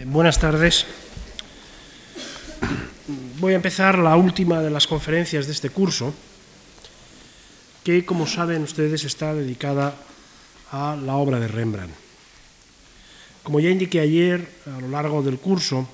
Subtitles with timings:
[0.00, 0.86] Eh, buenas tardes.
[3.38, 6.14] Voy a empezar la última de las conferencias de este curso,
[7.84, 9.94] que como saben ustedes está dedicada
[10.72, 11.92] a la obra de Rembrandt.
[13.42, 15.86] Como ya indiqué ayer, a lo largo del curso,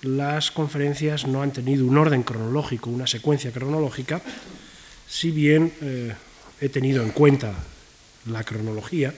[0.00, 4.22] las conferencias no han tenido un orden cronológico, una secuencia cronológica,
[5.06, 6.14] si bien eh,
[6.58, 7.52] he tenido en cuenta
[8.26, 9.12] la cronología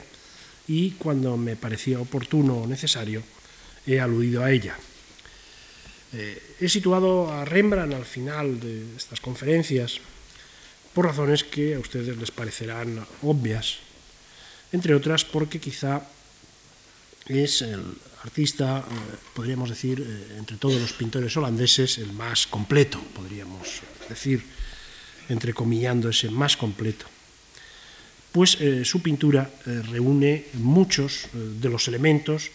[0.67, 3.23] y cuando me parecía oportuno o necesario
[3.85, 4.75] he aludido a ella.
[6.13, 9.97] Eh, he situado a Rembrandt al final de estas conferencias
[10.93, 13.81] por razones que a ustedes les parecerán obvias,
[14.71, 16.05] entre otras porque quizá
[17.25, 17.81] es el
[18.21, 18.93] artista, eh,
[19.33, 24.45] podríamos decir, eh, entre todos los pintores holandeses, el más completo, podríamos decir,
[25.29, 27.07] entrecomillando ese más completo.
[28.31, 29.47] Pues su pintura
[29.91, 32.49] reúne muchos de los elementos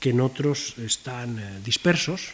[0.00, 2.32] que en otros están eh, dispersos.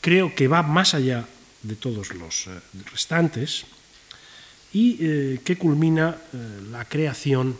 [0.00, 1.26] Creo que va más allá
[1.62, 2.60] de todos los eh,
[2.90, 3.64] restantes
[4.72, 6.18] y eh, que culmina
[6.70, 7.56] la creación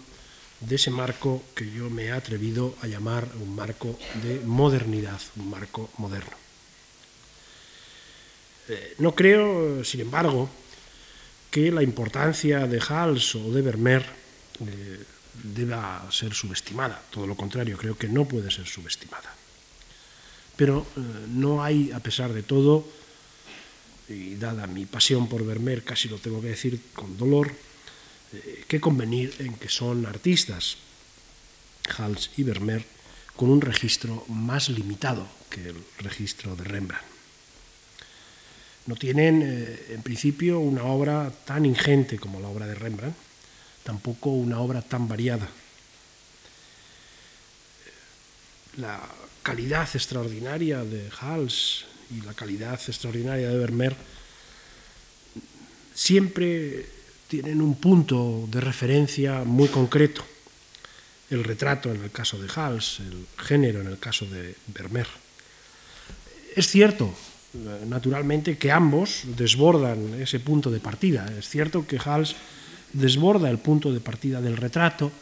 [0.61, 5.51] de ese marco que yo me he atrevido a llamar un marco de modernidad, un
[5.51, 6.37] marco moderno.
[8.99, 10.51] no creo, sin embargo,
[11.51, 14.05] que la importancia de Hals o de Vermeer
[15.43, 17.03] deba ser subestimada.
[17.11, 19.35] Todo lo contrario, creo que no puede ser subestimada.
[20.57, 22.87] Pero eh, no hay, a pesar de todo,
[24.09, 27.53] y dada mi pasión por Vermeer, casi lo tengo que decir con dolor,
[28.33, 30.77] eh, que convenir en que son artistas,
[31.97, 32.85] Hals y Vermeer,
[33.37, 37.07] con un registro más limitado que el registro de Rembrandt.
[38.87, 43.28] No tienen, eh, en principio, una obra tan ingente como la obra de Rembrandt,
[43.85, 45.49] tampoco una obra tan variada.
[48.77, 49.01] La
[49.43, 53.97] calidad extraordinaria de Hals y la calidad extraordinaria de Vermeer
[55.95, 56.87] siempre
[57.29, 60.25] tienen un punto de referencia muy concreto.
[61.31, 65.09] El retrato en el caso de Hals, el género en el caso de Vermeer.
[66.57, 67.15] Es cierto,
[67.87, 71.27] naturalmente, que ambos desbordan ese punto de partida.
[71.39, 72.35] Es cierto que Hals
[72.93, 75.13] desborda el punto de partida del retrato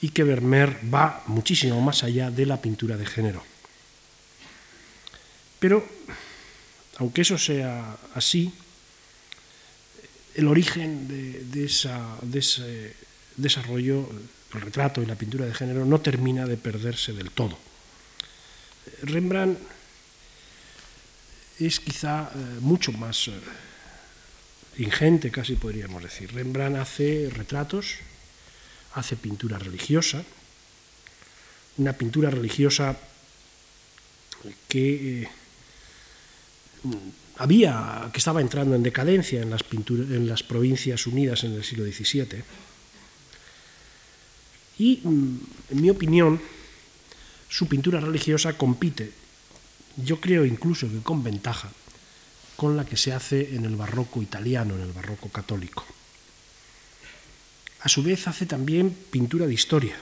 [0.00, 3.42] y que Vermeer va muchísimo más allá de la pintura de género.
[5.58, 5.86] Pero,
[6.98, 8.52] aunque eso sea así,
[10.34, 12.94] el origen de, ese
[13.36, 14.06] desarrollo,
[14.54, 17.58] el retrato y la pintura de género, no termina de perderse del todo.
[19.02, 19.58] Rembrandt
[21.58, 23.32] es quizá eh, mucho más eh,
[24.78, 26.32] ingente, casi podríamos decir.
[26.32, 27.96] Rembrandt hace retratos,
[28.94, 30.24] hace pintura religiosa,
[31.78, 32.96] una pintura religiosa
[34.68, 35.28] que eh,
[37.38, 41.84] había, que estaba entrando en decadencia en las, en las provincias unidas en el siglo
[41.84, 42.42] XVII.
[44.78, 45.38] Y, mm,
[45.70, 46.40] en mi opinión,
[47.48, 49.12] su pintura religiosa compite,
[49.96, 51.70] yo creo incluso que con ventaja,
[52.56, 55.84] con la que se hace en el barroco italiano, en el barroco católico.
[57.80, 59.96] A su vez hace también pintura de historia.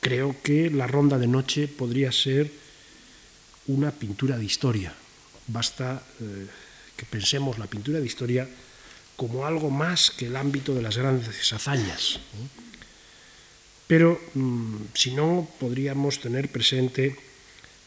[0.00, 2.52] Creo que la ronda de noche podría ser
[3.66, 4.94] una pintura de historia.
[5.48, 6.46] Basta eh,
[6.96, 8.48] que pensemos la pintura de historia
[9.16, 12.20] como algo más que el ámbito de las grandes hazañas.
[13.88, 17.16] Pero mm, si no, podríamos tener presente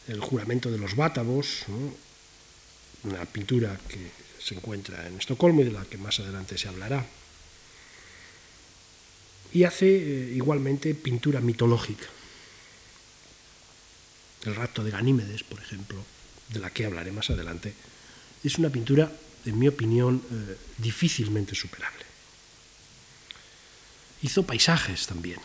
[0.08, 1.64] el juramento de los bátavos,
[3.04, 7.06] una pintura que se encuentra en Estocolmo y de la que más adelante se hablará.
[9.52, 12.06] Y hace eh, igualmente pintura mitológica.
[14.44, 16.02] El rapto de Ganímedes, por ejemplo,
[16.48, 17.74] de la que hablaré más adelante,
[18.42, 19.12] es una pintura,
[19.44, 22.04] en mi opinión, eh, difícilmente superable.
[24.22, 25.38] Hizo paisajes también,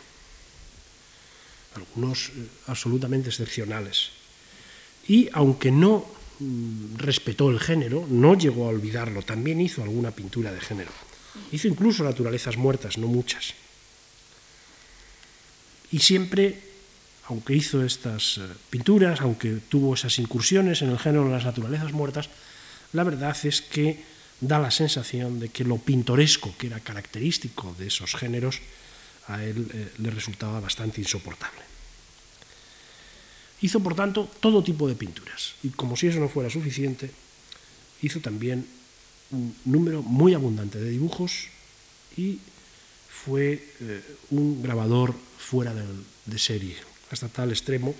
[1.74, 4.17] algunos eh, absolutamente excepcionales
[5.08, 6.04] y aunque no
[6.38, 10.92] mm, respetó el género, no llegó a olvidarlo, también hizo alguna pintura de género.
[11.50, 13.54] Hizo incluso naturalezas muertas, no muchas.
[15.90, 16.60] Y siempre,
[17.26, 21.92] aunque hizo estas eh, pinturas, aunque tuvo esas incursiones en el género de las naturalezas
[21.92, 22.28] muertas,
[22.92, 24.04] la verdad es que
[24.40, 28.60] da la sensación de que lo pintoresco que era característico de esos géneros
[29.26, 31.67] a él eh, le resultaba bastante insoportable.
[33.60, 35.54] Hizo, por tanto, todo tipo de pinturas.
[35.62, 37.10] Y como si eso no fuera suficiente,
[38.02, 38.66] hizo también
[39.30, 41.48] un número muy abundante de dibujos
[42.16, 42.38] y
[43.08, 46.76] fue eh, un grabador fuera de, serie.
[47.10, 47.94] hasta tal extremo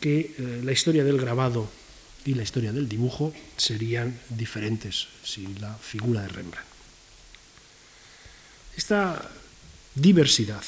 [0.00, 1.70] que eh, la historia del grabado
[2.24, 6.68] y la historia del dibujo serían diferentes sin la figura de Rembrandt.
[8.76, 9.30] Esta
[9.94, 10.62] diversidad,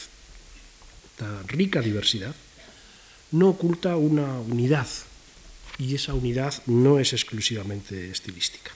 [1.10, 2.34] esta rica diversidad,
[3.31, 4.87] no oculta una unidad
[5.79, 8.73] y esa unidad no es exclusivamente estilística.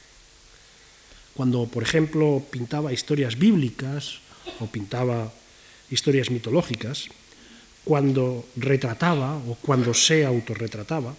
[1.34, 4.20] Cuando, por ejemplo, pintaba historias bíblicas
[4.60, 5.32] o pintaba
[5.90, 7.08] historias mitológicas,
[7.84, 11.14] cuando retrataba o cuando se autorretrataba,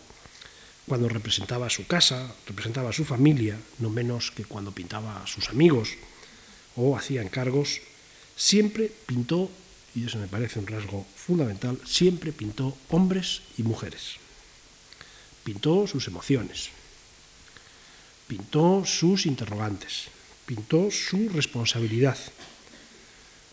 [0.88, 5.96] cuando representaba su casa, representaba su familia, no menos que cuando pintaba a sus amigos
[6.76, 7.82] o hacía encargos,
[8.36, 9.50] siempre pintó,
[9.96, 14.16] y eso me parece un rasgo fundamental, siempre pintó hombres y mujeres.
[15.44, 16.70] Pintó sus emociones,
[18.28, 20.08] pintó sus interrogantes,
[20.46, 22.18] pintó su responsabilidad.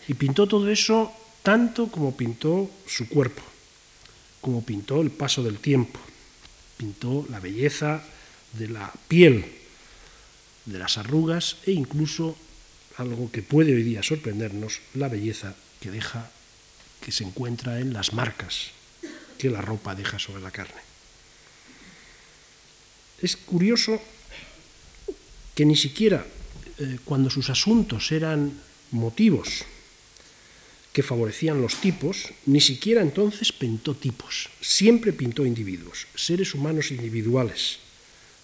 [0.09, 3.43] Y pintó todo eso tanto como pintó su cuerpo,
[4.41, 6.01] como pintó el paso del tiempo,
[6.77, 8.03] pintó la belleza
[8.55, 9.45] de la piel,
[10.65, 12.37] de las arrugas e incluso
[12.97, 16.31] algo que puede hoy día sorprendernos, la belleza que deja
[17.01, 18.71] que se encuentra en las marcas
[19.39, 20.81] que la ropa deja sobre la carne.
[23.21, 24.01] Es curioso
[25.55, 26.25] que ni siquiera
[26.79, 28.53] eh, cuando sus asuntos eran
[28.93, 29.65] motivos
[30.93, 37.79] que favorecían los tipos, ni siquiera entonces pintó tipos, siempre pintó individuos, seres humanos individuales,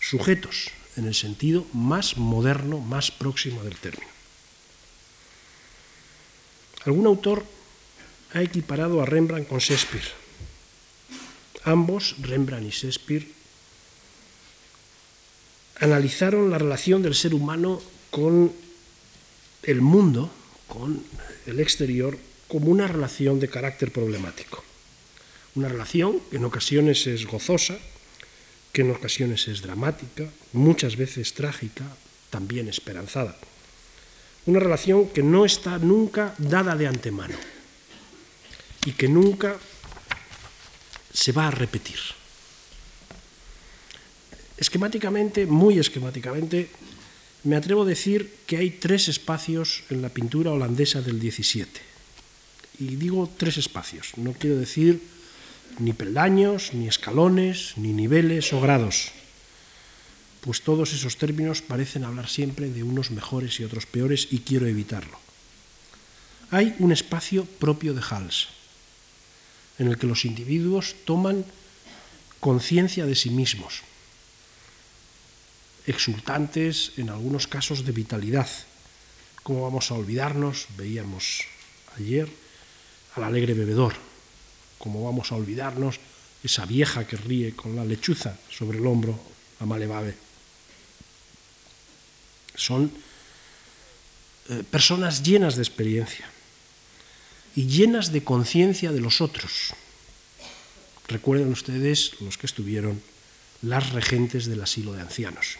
[0.00, 4.15] sujetos en el sentido más moderno, más próximo del término.
[6.86, 7.44] Algún autor
[8.32, 10.06] ha equiparado a Rembrandt con Shakespeare.
[11.64, 13.26] Ambos, Rembrandt y Shakespeare,
[15.80, 18.52] analizaron la relación del ser humano con
[19.64, 20.30] el mundo,
[20.68, 21.02] con
[21.46, 22.16] el exterior,
[22.46, 24.62] como una relación de carácter problemático.
[25.56, 27.78] Una relación que en ocasiones es gozosa,
[28.72, 31.84] que en ocasiones es dramática, muchas veces trágica,
[32.30, 33.36] también esperanzada.
[34.46, 37.34] Una relación que no está nunca dada de antemano
[38.86, 39.56] y que nunca
[41.12, 41.98] se va a repetir.
[44.56, 46.70] Esquemáticamente, muy esquemáticamente,
[47.44, 51.80] me atrevo a decir que hay tres espacios en la pintura holandesa del 17
[52.78, 55.00] y digo tres espacios, no quiero decir
[55.78, 59.12] ni peldaños, ni escalones, ni niveles o grados,
[60.46, 64.68] pues todos esos términos parecen hablar siempre de unos mejores y otros peores y quiero
[64.68, 65.18] evitarlo.
[66.52, 68.46] Hay un espacio propio de Hals,
[69.80, 71.44] en el que los individuos toman
[72.38, 73.82] conciencia de sí mismos,
[75.84, 78.48] exultantes en algunos casos de vitalidad.
[79.42, 80.68] ¿Cómo vamos a olvidarnos?
[80.76, 81.42] Veíamos
[81.98, 82.30] ayer
[83.16, 83.94] al alegre bebedor.
[84.78, 85.98] Como vamos a olvidarnos
[86.44, 89.18] esa vieja que ríe con la lechuza sobre el hombro,
[89.58, 90.25] a Malevabe.
[92.56, 92.90] Son
[94.48, 96.26] eh, personas llenas de experiencia
[97.54, 99.74] y llenas de conciencia de los otros.
[101.08, 103.00] Recuerden ustedes los que estuvieron
[103.62, 105.56] las regentes del asilo de ancianos.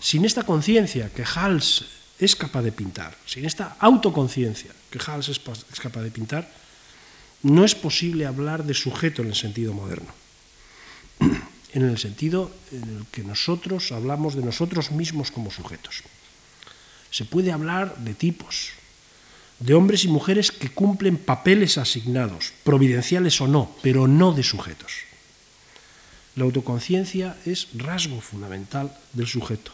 [0.00, 1.84] Sin esta conciencia que Hals
[2.18, 5.40] es capaz de pintar, sin esta autoconciencia que Hals es,
[5.80, 6.50] capaz de pintar,
[7.42, 10.12] no es posible hablar de sujeto en el sentido moderno,
[11.72, 16.02] en el sentido en el que nosotros hablamos de nosotros mismos como sujetos.
[17.10, 18.70] Se puede hablar de tipos,
[19.58, 24.92] de hombres y mujeres que cumplen papeles asignados, providenciales o no, pero no de sujetos.
[26.36, 29.72] La autoconciencia es rasgo fundamental del sujeto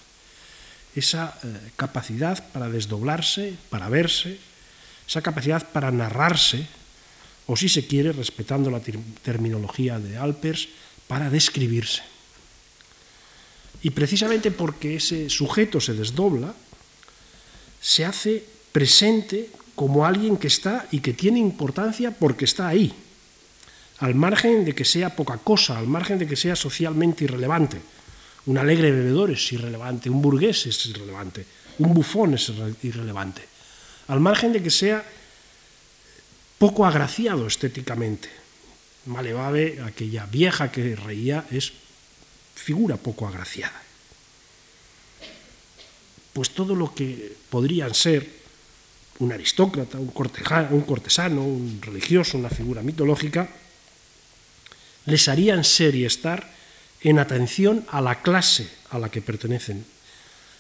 [0.95, 4.39] esa eh, capacidad para desdoblarse, para verse,
[5.07, 6.67] esa capacidad para narrarse,
[7.47, 10.69] o si se quiere, respetando la terminología de Alpers,
[11.07, 12.03] para describirse.
[13.83, 16.55] Y precisamente porque ese sujeto se desdobla,
[17.81, 22.95] se hace presente como alguien que está y que tiene importancia porque está ahí,
[23.99, 27.81] al margen de que sea poca cosa, al margen de que sea socialmente irrelevante
[28.47, 31.47] un alegre bebedor es irrelevante, un burgués es irrelevante,
[31.79, 33.43] un bufón es irrelevante,
[34.09, 35.05] al margen de que sea
[36.59, 38.44] poco agraciado estéticamente.
[39.07, 41.73] Malevave, aquella vieja que reía, es
[42.55, 43.83] figura poco agraciada.
[46.33, 48.29] Pues todo lo que podrían ser
[49.19, 50.13] un aristócrata, un,
[50.71, 53.49] un cortesano, un religioso, una figura mitológica,
[55.07, 56.51] les harían ser y estar
[57.03, 59.85] en atención a la clase a la que pertenecen,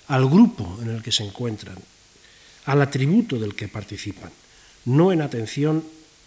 [0.08, 1.78] al grupo en el que se encuentran,
[2.66, 4.30] al atributo del que participan,
[4.84, 5.82] no en atención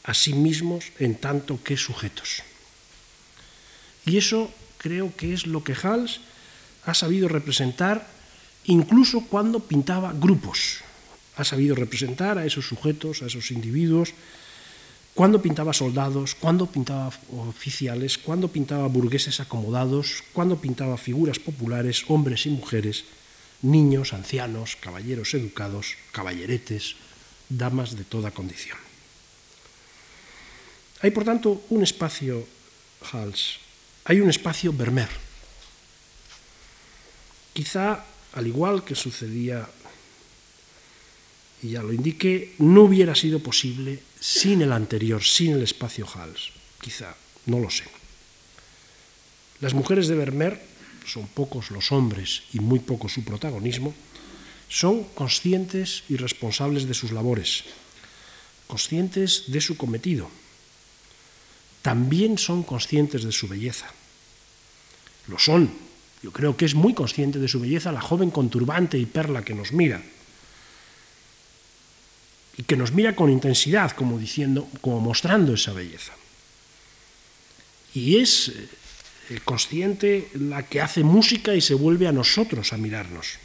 [0.07, 2.41] a sí mismos en tanto que sujetos.
[4.07, 4.49] Y eso
[4.79, 6.21] creo que es lo que Hals
[6.87, 8.07] ha sabido representar
[8.63, 10.79] incluso cuando pintaba grupos.
[11.35, 14.15] Ha sabido representar a esos sujetos, a esos individuos,
[15.13, 22.45] cuando pintaba soldados, cuando pintaba oficiales, cuando pintaba burgueses acomodados, cuando pintaba figuras populares, hombres
[22.45, 23.03] y mujeres,
[23.61, 26.95] niños, ancianos, caballeros educados, caballeretes,
[27.49, 28.86] damas de toda condición.
[31.01, 32.47] Hay, por tanto, un espacio
[33.11, 33.59] Hals,
[34.05, 35.09] hay un espacio Vermeer.
[37.53, 39.67] Quizá, al igual que sucedía,
[41.61, 46.51] y ya lo indiqué, no hubiera sido posible sin el anterior, sin el espacio Hals.
[46.81, 47.85] Quizá, no lo sé.
[49.59, 50.61] Las mujeres de Vermeer
[51.05, 53.93] son pocos los hombres y muy poco su protagonismo,
[54.69, 57.63] son conscientes y responsables de sus labores,
[58.67, 60.29] conscientes de su cometido.
[61.87, 63.87] También son conscientes de su belleza.
[65.29, 65.71] Lo son.
[66.21, 69.45] Yo creo que es muy consciente de su belleza la joven con turbante y perla
[69.45, 70.03] que nos mira.
[72.57, 76.11] Y que nos mira con intensidad, como diciendo, como mostrando esa belleza.
[77.93, 78.49] Y es
[79.29, 83.37] eh, consciente la que hace música y se vuelve a nosotros a mirarnos.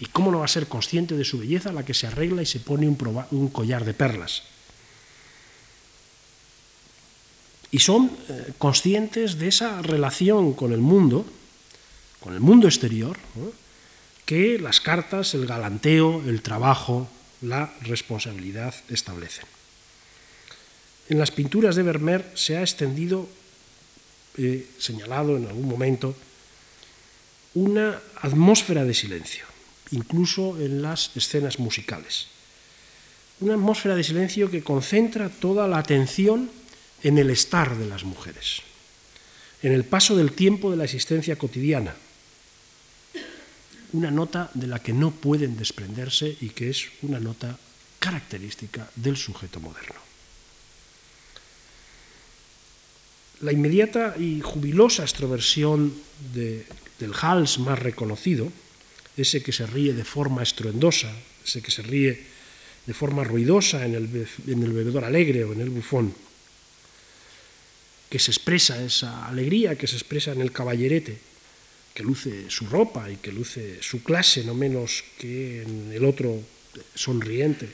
[0.00, 2.46] ¿Y cómo no va a ser consciente de su belleza la que se arregla y
[2.46, 2.98] se pone un,
[3.30, 4.42] un collar de perlas?
[7.74, 11.26] Y son eh, conscientes de esa relación con el mundo,
[12.20, 13.18] con el mundo exterior,
[14.24, 17.08] que las cartas, el galanteo, el trabajo,
[17.42, 19.46] la responsabilidad establecen.
[21.08, 23.26] En las pinturas de Vermeer se ha extendido
[24.38, 26.14] he señalado en algún momento,
[27.54, 29.44] una atmósfera de silencio,
[29.92, 32.28] incluso en las escenas musicales.
[33.40, 36.50] Una atmósfera de silencio que concentra toda la atención
[37.04, 38.62] en el estar de las mujeres,
[39.62, 41.94] en el paso del tiempo de la existencia cotidiana.
[43.92, 47.56] Una nota de la que no pueden desprenderse y que es una nota
[48.00, 50.00] característica del sujeto moderno.
[53.42, 55.92] La inmediata y jubilosa extroversión
[56.32, 58.50] del Hals más reconocido,
[59.16, 61.12] ese que se ríe de forma estruendosa,
[61.44, 62.26] ese que se ríe
[62.86, 66.14] de forma ruidosa en el, en el bebedor alegre o en el bufón,
[68.14, 71.18] que se expresa esa alegría que se expresa en el caballerete,
[71.92, 76.38] que luce su ropa y que luce su clase, no menos que en el otro
[76.94, 77.66] sonriente,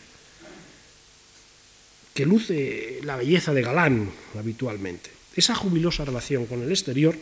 [2.15, 5.11] que luce la belleza de galán habitualmente.
[5.37, 7.19] Esa jubilosa relación con el exterior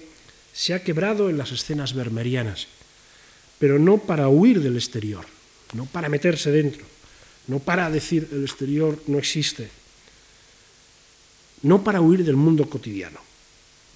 [0.53, 2.69] se ha quebrado en las escenas vermerianas,
[3.59, 5.27] pero no para huir del exterior,
[5.75, 6.87] no para meterse dentro,
[7.49, 9.71] no para decir el exterior no existe,
[11.63, 13.21] no para huir del mundo cotidiano,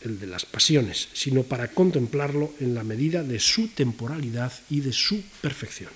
[0.02, 4.92] el de las pasiones, sino para contemplarlo en la medida de su temporalidad y de
[4.92, 5.90] su perfección.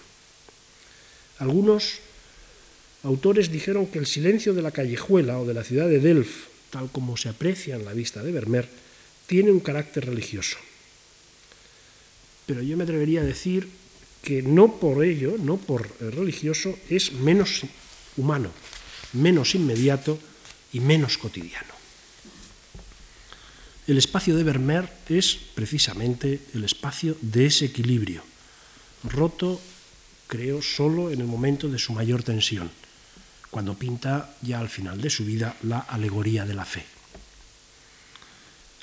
[1.38, 1.99] Algunos
[3.02, 6.90] autores dijeron que el silencio de la callejuela o de la ciudad de Delft tal
[6.90, 8.68] como se aprecia en la vista de Vermeer,
[9.26, 10.56] tiene un carácter religioso.
[12.46, 13.68] Pero yo me atrevería a decir
[14.23, 17.62] que no por ello, no por religioso, es menos
[18.16, 18.50] humano,
[19.12, 20.18] menos inmediato
[20.76, 21.73] y menos cotidiano.
[23.87, 28.23] El espacio de Vermeer es precisamente el espacio de ese equilibrio,
[29.04, 29.61] roto,
[30.26, 32.71] creo, solo en el momento de su mayor tensión
[33.50, 36.85] cuando pinta ya al final de su vida la alegoría de la fe.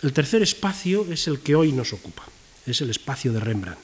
[0.01, 2.23] El tercer espacio es el que hoy nos ocupa,
[2.65, 3.77] es el espacio de Rembrandt.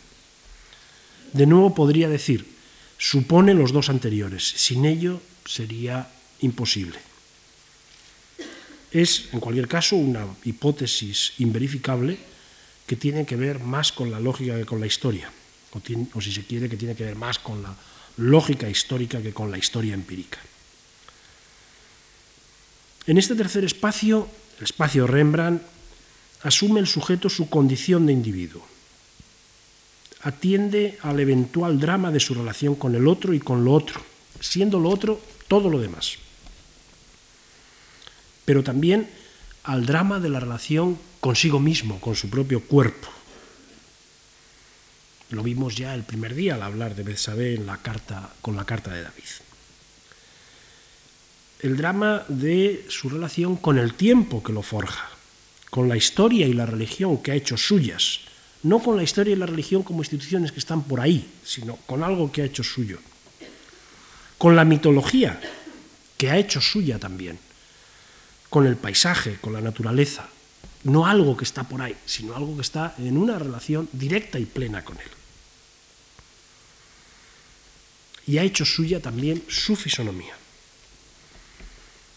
[1.33, 2.55] De nuevo podría decir,
[2.97, 7.08] supone los dos anteriores, sin ello sería imposible.
[8.91, 12.17] Es, en cualquier caso, una hipótesis inverificable
[12.88, 15.31] que tiene que ver más con la lógica que con la historia,
[15.72, 17.75] o, si se quiere, que tiene que ver más con la
[18.17, 20.39] lógica histórica que con la historia empírica.
[23.05, 24.27] En este tercer espacio,
[24.58, 25.62] el espacio Rembrandt,
[26.43, 28.65] asume el sujeto su condición de individuo.
[30.22, 34.01] Atiende al eventual drama de su relación con el otro y con lo otro,
[34.39, 36.17] siendo lo otro todo lo demás.
[38.49, 39.07] Pero también
[39.61, 43.07] al drama de la relación consigo mismo, con su propio cuerpo.
[45.29, 48.65] Lo vimos ya el primer día al hablar de Betsabé en la carta, con la
[48.65, 49.29] carta de David.
[51.59, 55.07] El drama de su relación con el tiempo que lo forja,
[55.69, 58.21] con la historia y la religión que ha hecho suyas,
[58.63, 62.01] no con la historia y la religión como instituciones que están por ahí, sino con
[62.03, 62.97] algo que ha hecho suyo,
[64.39, 65.39] con la mitología
[66.17, 67.37] que ha hecho suya también,
[68.49, 70.27] con el paisaje, con la naturaleza,
[70.83, 74.45] no algo que está por ahí, sino algo que está en una relación directa y
[74.45, 75.09] plena con él.
[78.27, 80.35] Y ha hecho suya también su fisonomía,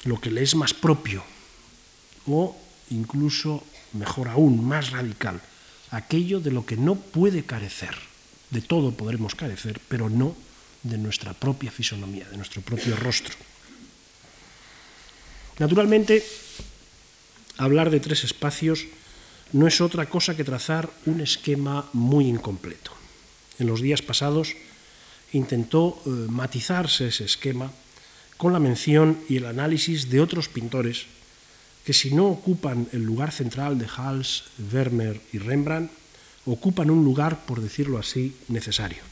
[0.05, 1.25] lo que le es más propio,
[2.27, 2.57] o
[2.91, 5.41] incluso, mejor aún, más radical,
[5.91, 7.95] aquello de lo que no puede carecer.
[8.51, 10.37] De todo podremos carecer, pero no
[10.83, 13.35] de nuestra propia fisonomía, de nuestro propio rostro.
[15.59, 16.25] Naturalmente,
[17.59, 18.87] hablar de tres espacios
[19.53, 22.93] no es otra cosa que trazar un esquema muy incompleto.
[23.59, 24.57] En los días pasados
[25.33, 27.71] intentó eh, matizarse ese esquema
[28.37, 31.07] con la mención y el análisis de otros pintores
[31.85, 35.91] que si no ocupan el lugar central de Hals, Vermeer y Rembrandt,
[36.47, 39.03] ocupan un lugar, por decirlo así, necesario.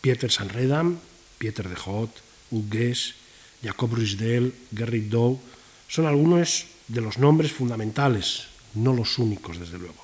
[0.00, 0.98] Pieter Sanredam,
[1.38, 2.10] Pieter de Hout,
[2.50, 3.14] Hugues,
[3.66, 5.40] Jacob Ruisdael, Gerrit Dow,
[5.88, 10.02] son algunos de los nombres fundamentales, no los únicos, desde luego.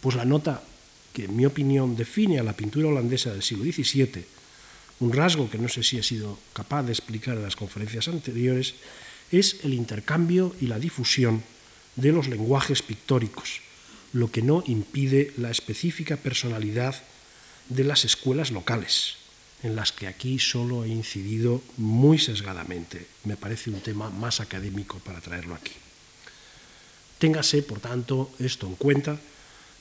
[0.00, 0.62] Pues la nota
[1.12, 4.24] que, en mi opinión, define a la pintura holandesa del siglo XVII,
[5.00, 8.74] un rasgo que no sé si he sido capaz de explicar en las conferencias anteriores,
[9.30, 11.42] es el intercambio y la difusión
[11.96, 13.60] de los lenguajes pictóricos,
[14.12, 16.94] lo que no impide la específica personalidad
[17.68, 19.16] de las escuelas locales,
[19.62, 23.06] en las que aquí solo he incidido muy sesgadamente.
[23.24, 25.72] Me parece un tema más académico para traerlo aquí.
[27.18, 29.18] Téngase, por tanto, esto en cuenta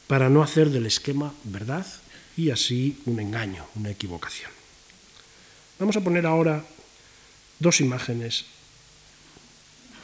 [0.07, 1.85] para no hacer del esquema verdad
[2.35, 4.51] y así un engaño, una equivocación.
[5.79, 6.65] Vamos a poner ahora
[7.59, 8.45] dos imágenes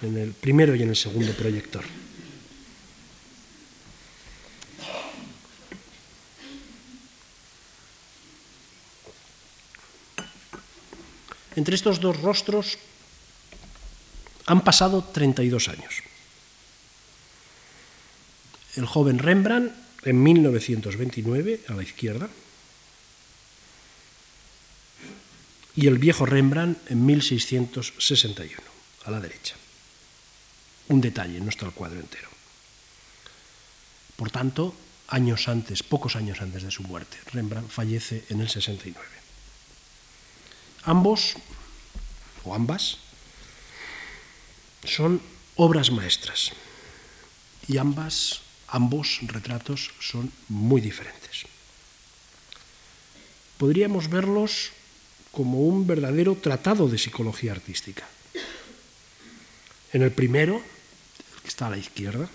[0.03, 1.83] en el primero y en el segundo proyector.
[11.55, 12.77] Entre estos dos rostros
[14.45, 16.03] han pasado 32 años.
[18.75, 22.29] El joven Rembrandt en 1929 a la izquierda
[25.75, 28.61] y el viejo Rembrandt en 1661
[29.05, 29.55] a la derecha.
[30.89, 32.29] Un detalle, no está el cuadro entero.
[34.15, 34.75] Por tanto,
[35.07, 39.22] años antes, pocos años antes de su muerte, Rembrandt fallece en el 69.
[40.85, 41.35] Ambos,
[42.43, 42.97] o ambas,
[44.83, 45.21] son
[45.55, 46.51] obras maestras
[47.67, 51.45] y ambas, ambos retratos son muy diferentes.
[53.57, 54.71] Podríamos verlos
[55.31, 58.05] como un verdadero tratado de psicología artística.
[59.93, 62.27] En el primero, el que está a la izquierda,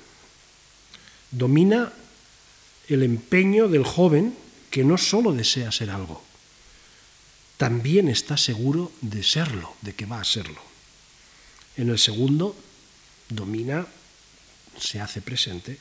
[1.31, 1.93] domina
[2.89, 4.35] el empeño del joven
[4.71, 6.23] que no solo desea ser algo,
[7.59, 10.63] también está seguro de serlo, de que va a serlo.
[11.77, 12.57] En el segundo,
[13.29, 13.87] domina,
[14.79, 15.79] se hace presente,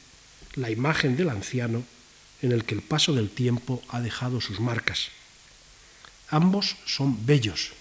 [0.55, 1.85] la imagen del anciano
[2.41, 5.09] en el que el paso del tiempo ha dejado sus marcas.
[6.29, 7.71] Ambos son bellos,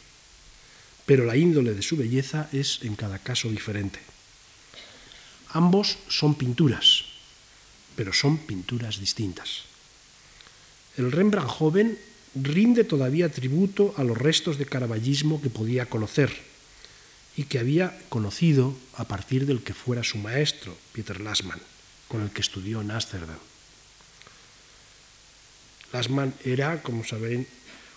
[1.06, 3.98] pero la índole de su belleza es en cada caso diferente.
[5.50, 7.04] Ambos son pinturas,
[7.96, 9.62] pero son pinturas distintas.
[10.98, 11.98] El Rembrandt joven
[12.42, 16.30] rinde todavía tributo a los restos de caraballismo que podía conocer
[17.36, 21.60] y que había conocido a partir del que fuera su maestro, Peter Lassmann,
[22.08, 23.38] con el que estudió en Ámsterdam.
[25.92, 27.46] Lassmann era, como saben,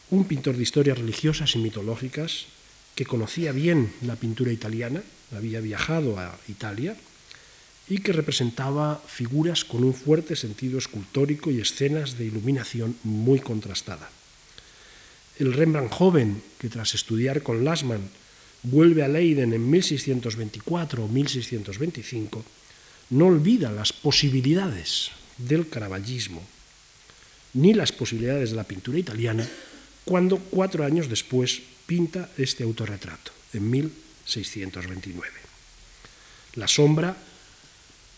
[0.10, 2.46] un pintor de historias religiosas y mitológicas
[2.96, 5.04] que conocía bien la pintura italiana,
[5.36, 6.96] había viajado a Italia
[7.88, 14.10] y que representaba figuras con un fuerte sentido escultórico y escenas de iluminación muy contrastada
[15.40, 18.10] el Rembrandt joven, que tras estudiar con Lassmann
[18.64, 22.44] vuelve a Leiden en 1624 o 1625,
[23.12, 26.44] no olvida las posibilidades del caravallismo
[27.54, 29.48] ni las posibilidades de la pintura italiana
[30.06, 35.34] cuando cuatro años después pinta este autorretrato, en 1629.
[36.56, 37.16] La sombra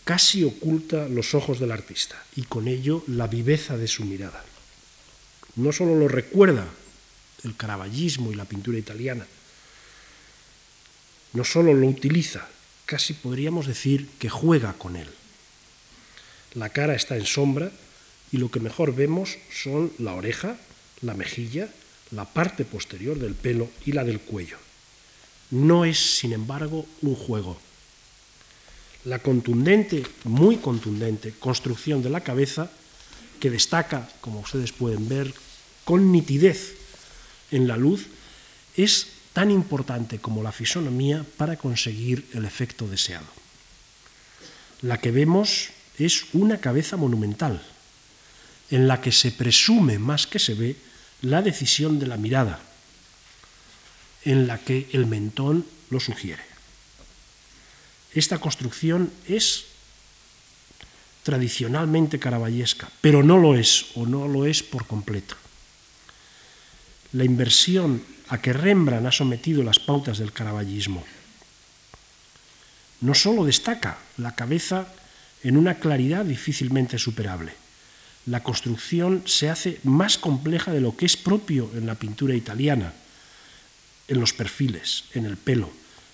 [0.04, 4.44] casi oculta los ojos del artista y con ello la viveza de su mirada.
[5.56, 6.66] No solo lo recuerda
[7.44, 9.26] el caravallismo y la pintura italiana.
[11.32, 12.46] No solo lo utiliza,
[12.86, 15.08] casi podríamos decir que juega con él.
[16.54, 17.72] La cara está en sombra
[18.30, 20.56] y lo que mejor vemos son la oreja,
[21.00, 21.68] la mejilla,
[22.10, 24.58] la parte posterior del pelo y la del cuello.
[25.50, 27.58] No es, sin embargo, un juego.
[29.04, 32.70] La contundente, muy contundente, construcción de la cabeza,
[33.40, 35.34] que destaca, como ustedes pueden ver,
[35.84, 36.76] con nitidez
[37.52, 38.06] en la luz
[38.76, 43.26] es tan importante como la fisonomía para conseguir el efecto deseado.
[44.82, 47.62] La que vemos es una cabeza monumental,
[48.70, 50.76] en la que se presume más que se ve
[51.20, 52.60] la decisión de la mirada,
[54.24, 56.42] en la que el mentón lo sugiere.
[58.14, 59.64] Esta construcción es
[61.22, 65.36] tradicionalmente caravallesca, pero no lo es o no lo es por completo.
[67.12, 71.04] La inversión a que Rembrandt ha sometido las pautas del caravallismo
[73.02, 74.86] no solo destaca la cabeza
[75.42, 77.52] en una claridad difícilmente superable,
[78.26, 82.94] la construcción se hace más compleja de lo que es propio en la pintura italiana,
[84.06, 85.72] en los perfiles, en el pelo,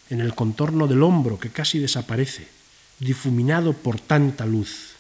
[0.09, 2.49] en el contorno del hombro que casi desaparece,
[2.99, 4.95] difuminado por tanta luz.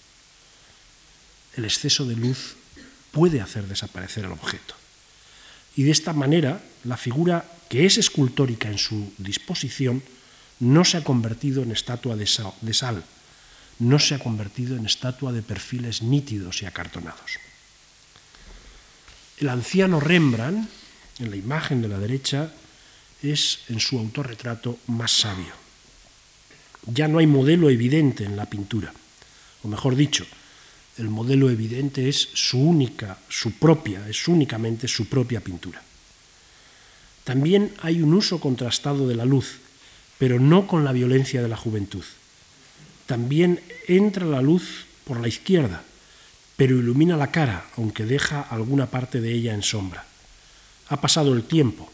[1.57, 2.57] El exceso de luz
[3.11, 4.75] puede hacer desaparecer el objeto.
[5.79, 10.03] Y de esta manera, la figura, que es escultórica en su disposición,
[10.59, 13.05] no se ha convertido en estatua de sal,
[13.79, 17.38] no se ha convertido en estatua de perfiles nítidos y acartonados.
[19.38, 20.69] El anciano Rembrandt,
[21.21, 22.51] en la imagen de la derecha,
[23.23, 25.55] es en su autorretrato más sabio.
[26.87, 28.93] Ya no hay modelo evidente en la pintura,
[29.62, 30.27] o mejor dicho,
[30.99, 35.83] el modelo evidente es su única, su propia, es únicamente su propia pintura.
[37.25, 39.59] También hay un uso contrastado de la luz,
[40.19, 42.05] pero no con la violencia de la juventud.
[43.07, 45.83] También entra la luz por la izquierda,
[46.57, 50.05] pero ilumina la cara, aunque deja alguna parte de ella en sombra.
[50.89, 51.91] Ha pasado el tiempo,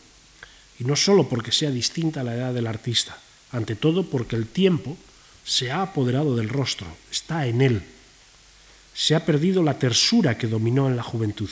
[0.78, 3.18] y no solo porque sea distinta a la edad del artista,
[3.52, 4.96] ante todo porque el tiempo
[5.44, 7.82] se ha apoderado del rostro, está en él.
[8.94, 11.50] Se ha perdido la tersura que dominó en la juventud.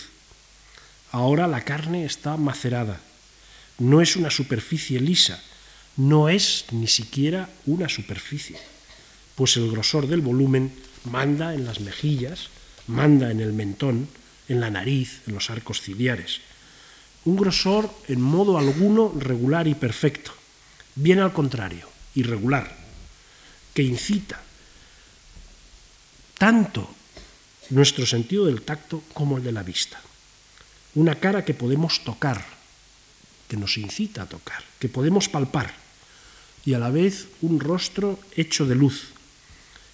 [1.11, 3.01] Ahora la carne está macerada.
[3.79, 5.43] No es una superficie lisa,
[5.97, 8.59] no es ni siquiera una superficie
[9.35, 10.73] pues el grosor del volumen
[11.05, 12.49] manda en las mejillas,
[12.87, 14.09] manda en el mentón,
[14.49, 16.41] en la nariz, en los arcos ciliares.
[17.25, 20.33] Un grosor en modo alguno regular y perfecto,
[20.95, 22.77] bien al contrario, irregular,
[23.75, 24.43] que incita
[26.37, 26.89] tanto
[27.73, 30.01] nuestro sentido del tacto como el de la vista.
[30.95, 32.45] Una cara que podemos tocar,
[33.49, 35.75] que nos incita a tocar, que podemos palpar,
[36.65, 39.09] y a la vez un rostro hecho de luz,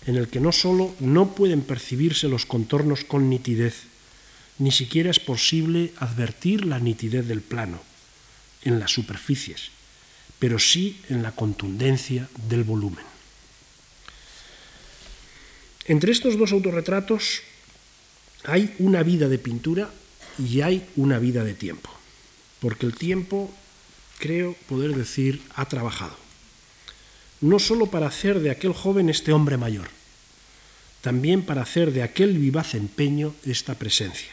[0.06, 3.84] en el que no solo no pueden percibirse los contornos con nitidez,
[4.58, 7.80] ni siquiera es posible advertir la nitidez del plano
[8.62, 9.70] en las superficies,
[10.38, 13.06] pero sí en la contundencia del volumen.
[15.86, 17.42] Entre estos dos autorretratos
[18.48, 19.90] hay una vida de pintura
[20.38, 21.90] y hay una vida de tiempo,
[22.60, 23.52] porque el tiempo,
[24.18, 26.16] creo poder decir, ha trabajado
[27.40, 29.88] no sólo para hacer de aquel joven este hombre mayor,
[31.02, 34.32] también para hacer de aquel vivaz empeño esta presencia.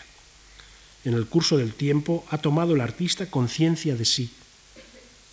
[1.03, 4.31] En el curso del tiempo ha tomado el artista conciencia de sí,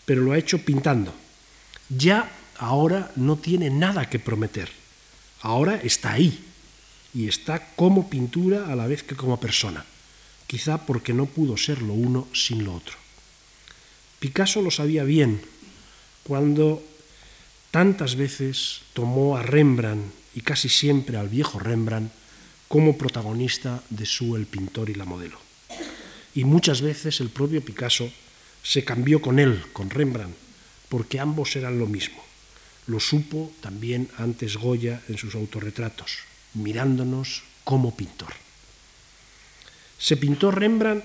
[0.04, 1.14] pero lo ha hecho pintando.
[1.88, 4.68] Ya ahora no tiene nada que prometer,
[5.40, 6.44] ahora está ahí
[7.14, 9.84] y está como pintura a la vez que como persona,
[10.46, 12.96] quizá porque no pudo ser lo uno sin lo otro.
[14.18, 15.42] Picasso lo sabía bien
[16.22, 16.82] cuando
[17.70, 22.12] tantas veces tomó a Rembrandt y casi siempre al viejo Rembrandt
[22.68, 25.38] como protagonista de su El pintor y la modelo.
[26.34, 28.10] Y muchas veces el propio Picasso
[28.62, 30.36] se cambió con él, con Rembrandt,
[30.88, 32.22] porque ambos eran lo mismo.
[32.86, 36.18] Lo supo también antes Goya en sus autorretratos,
[36.54, 38.34] mirándonos como pintor.
[39.98, 41.04] Se pintó Rembrandt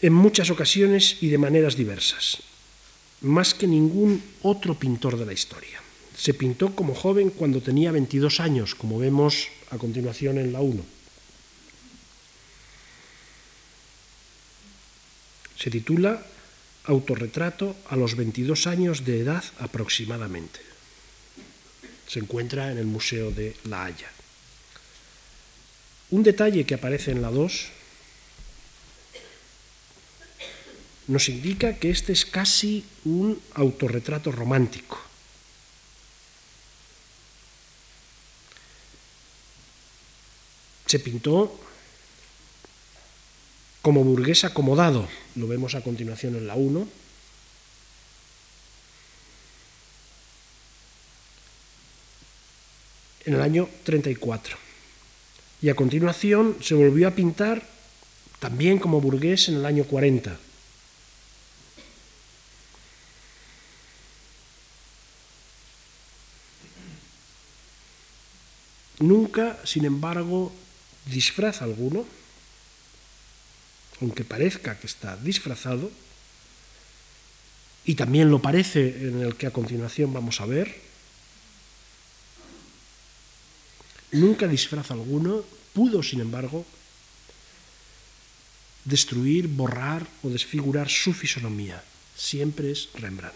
[0.00, 2.42] en muchas ocasiones y de maneras diversas
[3.24, 5.80] más que ningún otro pintor de la historia.
[6.16, 10.84] Se pintó como joven cuando tenía 22 años, como vemos a continuación en la 1.
[15.56, 16.22] Se titula
[16.84, 20.60] Autorretrato a los 22 años de edad aproximadamente.
[22.14, 24.08] Se encuentra en el Museo de La Haya.
[26.10, 27.66] Un detalle que aparece en la 2
[31.08, 35.00] nos indica que este es casi un autorretrato romántico.
[40.86, 41.58] Se pintó
[43.82, 47.03] como burgués acomodado, lo vemos a continuación en la 1.
[53.26, 54.56] en el año 34.
[55.62, 57.62] Y a continuación se volvió a pintar
[58.38, 60.38] también como burgués en el año 40.
[69.00, 70.52] Nunca, sin embargo,
[71.06, 72.06] disfraz alguno,
[74.00, 75.90] aunque parezca que está disfrazado,
[77.84, 80.83] y también lo parece en el que a continuación vamos a ver,
[84.14, 86.64] nunca disfraz alguno pudo, sin embargo,
[88.84, 91.82] destruir, borrar o desfigurar su fisonomía.
[92.16, 93.34] Siempre es Rembrandt.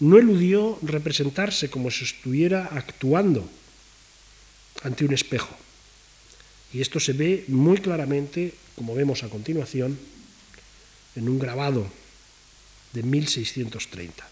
[0.00, 3.48] No eludió representarse como si estuviera actuando
[4.82, 5.56] ante un espejo.
[6.72, 9.96] Y esto se ve muy claramente, como vemos a continuación,
[11.14, 11.86] en un grabado
[12.92, 14.28] de 1630.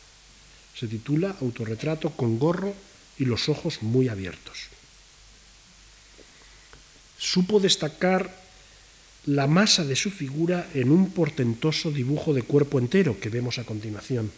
[0.75, 2.75] Se titula Autorretrato con gorro
[3.19, 4.69] y los ojos muy abiertos.
[7.19, 8.35] Supo destacar
[9.27, 13.65] la masa de su figura en un portentoso dibujo de cuerpo entero que vemos a
[13.65, 14.31] continuación,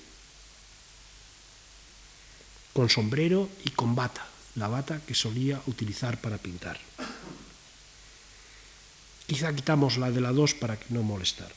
[2.73, 6.79] con sombrero y con bata, la bata que solía utilizar para pintar.
[9.27, 11.51] Quizá quitamos la de la 2 para no molestar.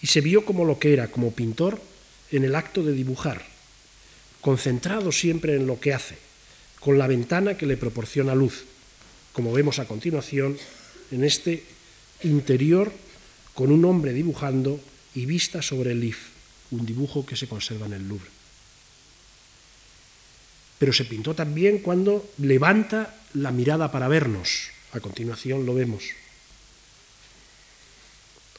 [0.00, 1.82] Y se vio como lo que era, como pintor,
[2.30, 3.44] en el acto de dibujar,
[4.40, 6.18] concentrado siempre en lo que hace,
[6.80, 8.64] con la ventana que le proporciona luz,
[9.32, 10.56] como vemos a continuación
[11.10, 11.64] en este
[12.22, 12.92] interior
[13.54, 14.80] con un hombre dibujando
[15.14, 16.28] y vista sobre el Lif,
[16.70, 18.30] un dibujo que se conserva en el Louvre.
[20.78, 24.70] Pero se pintó también cuando levanta la mirada para vernos.
[24.92, 26.04] A continuación lo vemos.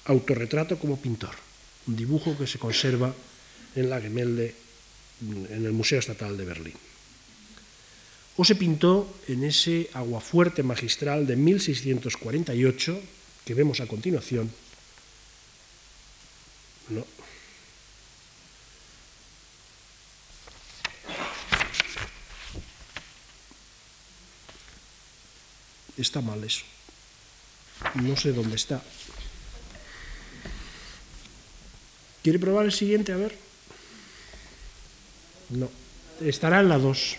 [0.06, 1.36] Autorretrato como pintor,
[1.88, 3.14] un dibujo que se conserva
[3.76, 4.56] en la Gemälde,
[5.22, 6.76] en el Museo Estatal de Berlín
[8.40, 13.02] o se pintó en ese aguafuerte magistral de 1648
[13.44, 14.50] que vemos a continuación.
[16.88, 17.06] No.
[25.98, 26.64] Está mal eso.
[27.96, 28.82] No sé dónde está.
[32.24, 33.12] ¿Quiere probar el siguiente?
[33.12, 33.49] A ver.
[35.50, 35.70] No.
[36.22, 37.18] Estará en la 2.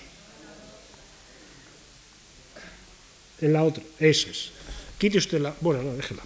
[3.41, 4.51] en la otra, ese es.
[4.99, 5.55] Quite usted la...
[5.61, 6.23] Bueno, no, déjela.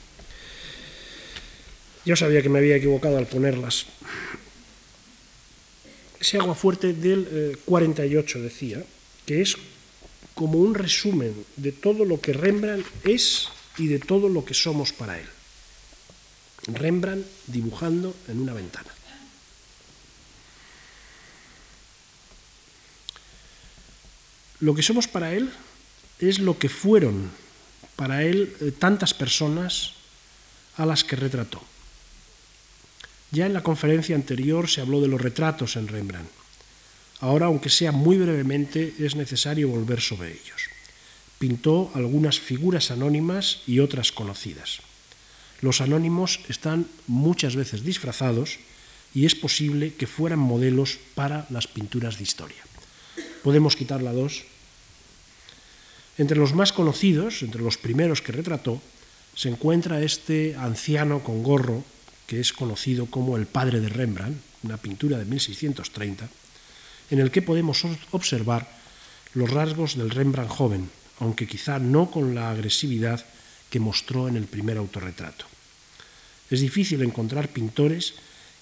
[2.05, 3.87] Yo sabía que me había equivocado al ponerlas.
[6.21, 8.85] Ese agua fuerte del 48 eh, decía,
[9.27, 9.57] que es
[10.35, 14.93] como un resumen de todo lo que Rembrandt es y de todo lo que somos
[14.93, 15.27] para él.
[16.67, 18.91] Rembrandt dibujando en una ventana.
[24.65, 25.53] Lo que somos para él
[26.21, 27.31] es lo que fueron
[27.97, 29.93] para él eh, tantas personas
[30.79, 31.61] a las que retrató.
[33.31, 36.31] Ya en la conferencia anterior se habló de los retratos en Rembrandt.
[37.21, 40.71] Ahora, aunque sea muy brevemente, es necesario volver sobre ellos.
[41.39, 44.81] Pintó algunas figuras anónimas y otras conocidas.
[45.61, 48.61] Los anónimos están muchas veces disfrazados
[49.13, 52.65] y es posible que fueran modelos para las pinturas de historia.
[53.45, 54.43] Podemos quitar la dos
[56.17, 58.81] entre los más conocidos, entre los primeros que retrató,
[59.35, 61.83] se encuentra este anciano con gorro,
[62.27, 66.29] que es conocido como el padre de Rembrandt, una pintura de 1630,
[67.11, 68.71] en el que podemos observar
[69.35, 73.25] los rasgos del Rembrandt joven, aunque quizá no con la agresividad
[73.69, 75.47] que mostró en el primer autorretrato.
[76.49, 78.15] Es difícil encontrar pintores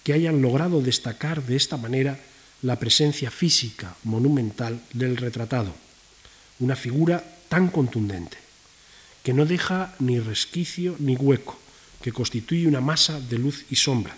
[0.02, 2.18] que hayan logrado destacar de esta manera
[2.62, 5.74] la presencia física monumental del retratado,
[6.60, 8.38] una figura tan contundente,
[9.22, 11.58] que no deja ni resquicio ni hueco,
[12.00, 14.16] que constituye una masa de luz y sombra,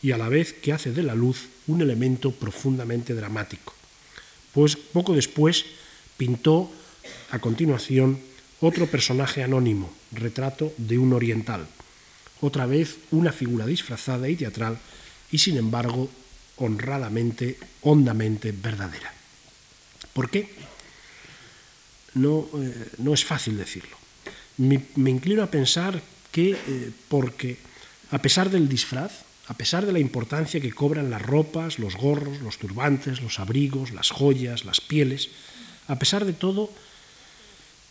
[0.00, 3.74] y a la vez que hace de la luz un elemento profundamente dramático.
[4.52, 5.64] Pues poco después
[6.16, 6.70] pintó
[7.30, 8.20] a continuación
[8.60, 11.66] otro personaje anónimo, retrato de un oriental,
[12.40, 14.78] otra vez una figura disfrazada y teatral
[15.30, 16.10] y sin embargo
[16.62, 19.12] honradamente, hondamente verdadera.
[20.12, 20.48] ¿Por qué?
[22.14, 23.96] no, eh, no es fácil decirlo.
[24.58, 27.56] Me, inclino a pensar que eh, porque
[28.10, 32.40] a pesar del disfraz, a pesar de la importancia que cobran las ropas, los gorros,
[32.40, 35.30] los turbantes, los abrigos, las joyas, las pieles,
[35.88, 36.70] a pesar de todo,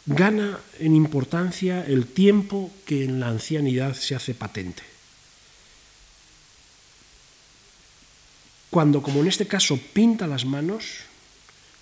[0.06, 4.84] gana en importancia el tiempo que en la ancianidad se hace patente.
[8.72, 11.04] Cuando, como en este caso, pinta las manos,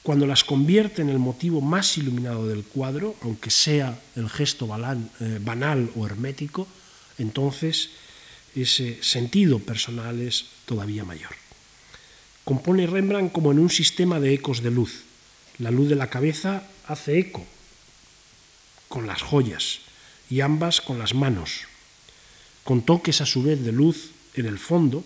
[0.01, 5.39] cuando las convierte en el motivo más iluminado del cuadro, aunque sea el gesto eh,
[5.39, 6.67] banal o hermético,
[7.19, 7.91] entonces
[8.55, 11.29] ese sentido personal es todavía mayor.
[12.43, 15.03] Compone Rembrandt como en un sistema de ecos de luz,
[15.59, 17.45] La luz de la cabeza hace eco
[18.87, 19.81] con las joyas
[20.27, 21.67] y ambas con las manos,
[22.63, 25.03] con toques a su vez de luz en el fondo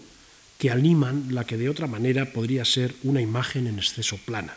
[0.57, 4.55] que animan la que de otra manera podría ser una imagen en exceso plana.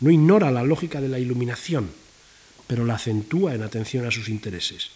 [0.00, 1.90] No ignora la lógica de la iluminación,
[2.66, 4.90] pero la acentúa en atención a sus intereses.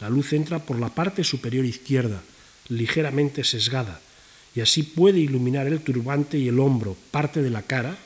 [0.00, 2.22] La luz entra por la parte superior izquierda,
[2.68, 4.00] ligeramente sesgada,
[4.54, 7.96] y así puede iluminar el turbante y el hombro, parte de la cara,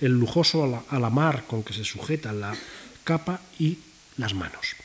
[0.00, 2.56] el lujoso alamar con que se sujeta la
[3.04, 3.78] capa y
[4.16, 4.76] las manos.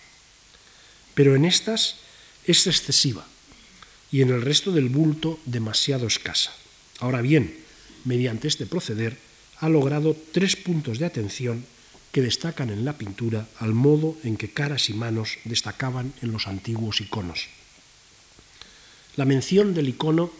[1.13, 1.97] Pero en estas
[2.45, 3.25] es excesiva
[4.15, 6.56] y en el resto del bulto demasiado escasa.
[6.99, 7.54] Ahora bien,
[8.06, 9.17] mediante este proceder
[9.60, 11.65] ha logrado tres puntos de atención
[12.13, 16.47] que destacan en la pintura al modo en que caras y manos destacaban en los
[16.47, 17.49] antiguos iconos.
[19.17, 20.32] La mención del icono,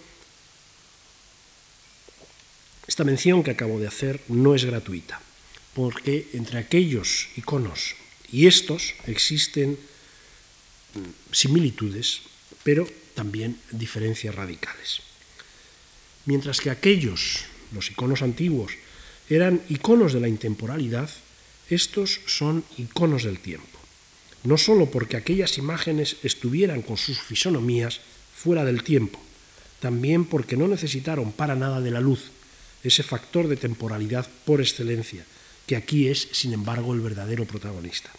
[2.88, 5.20] esta mención que acabo de hacer no es gratuita,
[5.74, 7.96] porque entre aquellos iconos
[8.32, 9.78] y estos existen
[11.34, 12.22] similitudes,
[12.64, 15.02] pero también diferencias radicales.
[16.26, 18.74] Mientras que aquellos, los iconos antiguos,
[19.30, 21.10] eran iconos de la intemporalidad,
[21.70, 23.80] estos son iconos del tiempo,
[24.44, 28.02] no sólo porque aquellas imágenes estuvieran con sus fisonomías
[28.36, 29.20] fuera del tiempo,
[29.80, 32.30] también porque no necesitaron para nada de la luz,
[32.84, 35.26] ese factor de temporalidad por excelencia,
[35.66, 38.12] que aquí es, sin embargo, el verdadero protagonista.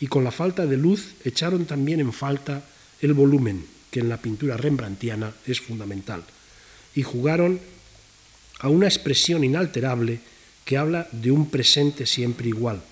[0.00, 2.62] Y con la falta de luz echaron también en falta
[3.00, 6.24] el volumen, que en la pintura rembrandtiana es fundamental,
[6.94, 7.60] y jugaron
[8.60, 10.20] a una expresión inalterable
[10.64, 12.82] que habla de un presente siempre igual,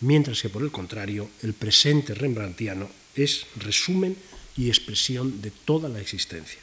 [0.00, 4.16] mientras que por el contrario el presente rembrandtiano es resumen
[4.56, 6.60] y expresión de toda la existencia.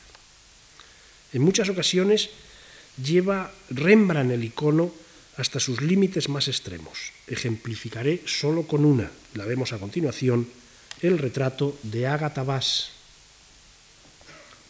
[1.34, 2.30] En muchas ocasiones
[3.04, 4.91] lleva Rembrandt el icono
[5.38, 7.12] hasta sus límites más extremos.
[7.28, 10.47] Ejemplificaré solo con una, la vemos a continuación,
[11.02, 12.90] el retrato de Agatha Bass,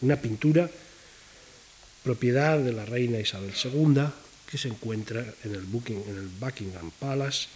[0.00, 0.70] una pintura
[2.02, 4.02] propiedad de la reina Isabel II,
[4.50, 7.48] que se encuentra en el, Buckingham Palace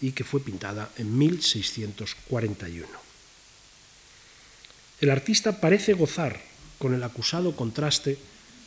[0.00, 2.86] y que fue pintada en 1641.
[5.00, 6.40] El artista parece gozar
[6.78, 8.18] con el acusado contraste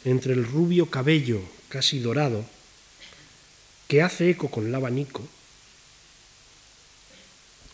[0.05, 2.45] entre el rubio cabello casi dorado,
[3.87, 5.27] que hace eco con el abanico,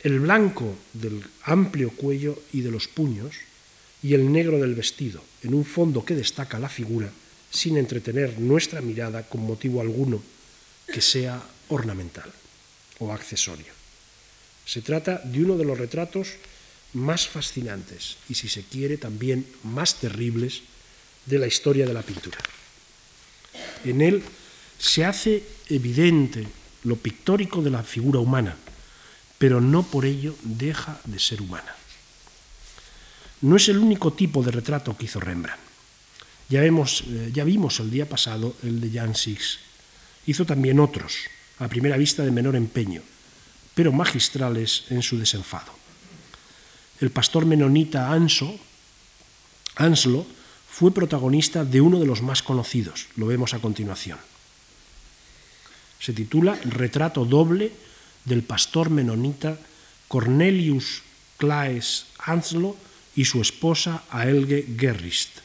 [0.04, 3.36] el blanco del amplio cuello y de los puños,
[4.04, 7.12] y el negro del vestido, en un fondo que destaca la figura
[7.52, 10.24] sin entretener nuestra mirada con motivo alguno
[10.88, 12.32] que sea ornamental
[13.00, 13.74] o accesorio.
[14.66, 16.30] Se trata de uno de los retratos
[16.94, 20.62] más fascinantes y, si se quiere, también más terribles
[21.26, 22.38] de la historia de la pintura.
[23.86, 24.24] En él
[24.80, 26.48] se hace evidente
[26.84, 28.58] lo pictórico de la figura humana,
[29.42, 31.74] pero no por ello deja de ser humana.
[33.42, 35.58] No es el único tipo de retrato que hizo Rembrandt.
[36.48, 39.58] Ya, vemos, eh, ya vimos el día pasado el de Jan Six.
[40.28, 41.26] Hizo también otros,
[41.58, 43.02] a primera vista de menor empeño,
[43.74, 45.74] pero magistrales en su desenfado.
[47.00, 48.60] El pastor menonita Anso,
[49.76, 50.24] Anslo
[50.70, 54.20] fue protagonista de uno de los más conocidos, lo vemos a continuación.
[55.98, 57.90] Se titula Retrato doble
[58.26, 59.58] del pastor menonita
[60.08, 61.02] Cornelius
[61.38, 62.76] Claes Anslo
[63.16, 65.42] y su esposa Aelge Gerrist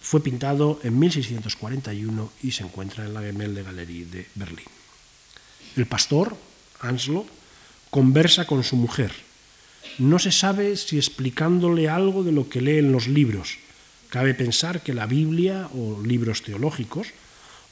[0.00, 4.66] fue pintado en 1641 y se encuentra en la Gemälde Galerie de Berlín.
[5.76, 6.36] El pastor,
[6.80, 7.26] Anslo,
[7.90, 9.12] conversa con su mujer.
[9.98, 13.58] No se sabe si explicándole algo de lo que lee en los libros.
[14.08, 17.08] Cabe pensar que la Biblia o libros teológicos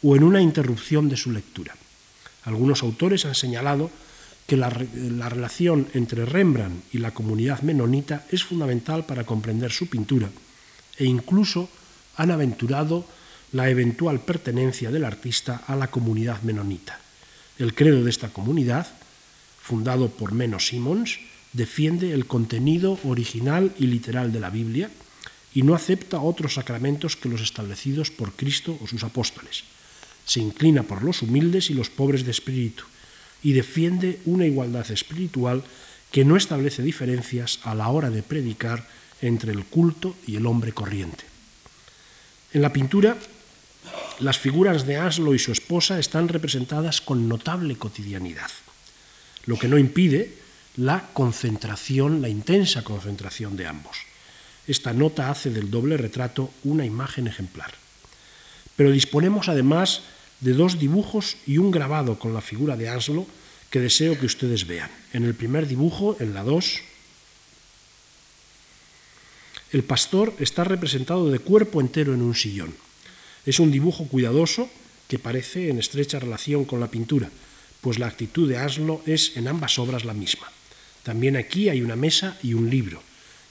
[0.03, 1.75] o en una interrupción de su lectura.
[2.49, 3.91] Algunos autores han señalado
[4.47, 9.89] que la, la, relación entre Rembrandt y la comunidad menonita es fundamental para comprender su
[9.89, 10.31] pintura
[10.97, 11.69] e incluso
[12.17, 13.05] han aventurado
[13.53, 16.99] la eventual pertenencia del artista a la comunidad menonita.
[17.59, 18.89] El credo de esta comunidad,
[19.61, 21.21] fundado por Meno Simons,
[21.53, 24.89] defiende el contenido original y literal de la Biblia
[25.53, 29.65] y no acepta otros sacramentos que los establecidos por Cristo o sus apóstoles.
[30.29, 32.85] Se inclina por los humildes y los pobres de espíritu
[33.43, 35.65] y defiende una igualdad espiritual
[36.13, 38.87] que no establece diferencias a la hora de predicar
[39.23, 41.25] entre el culto y el hombre corriente.
[42.53, 43.17] En la pintura,
[44.21, 48.51] las figuras de Aslo y su esposa están representadas con notable cotidianidad,
[49.47, 50.35] lo que no impide
[50.77, 53.97] la concentración, la intensa concentración de ambos.
[54.67, 57.73] Esta nota hace del doble retrato una imagen ejemplar.
[58.77, 60.03] Pero disponemos además
[60.41, 63.27] de dos dibujos y un grabado con la figura de Anslo
[63.71, 64.91] que deseo que ustedes vean.
[65.13, 66.81] En el primer dibujo, en la 2,
[69.73, 72.75] el pastor está representado de cuerpo entero en un sillón.
[73.45, 74.71] Es un dibujo cuidadoso
[75.09, 77.31] que parece en estrecha relación con la pintura,
[77.81, 80.49] pues la actitud de Anslo es en ambas obras la misma.
[81.03, 83.03] También aquí hay una mesa y un libro,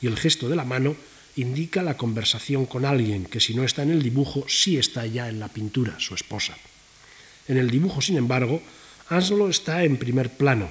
[0.01, 0.95] y el gesto de la mano
[1.35, 5.29] indica la conversación con alguien que si no está en el dibujo sí está ya
[5.29, 6.57] en la pintura, su esposa.
[7.48, 8.62] En el dibujo, sin embargo,
[9.10, 10.70] Anslo está en primer plano,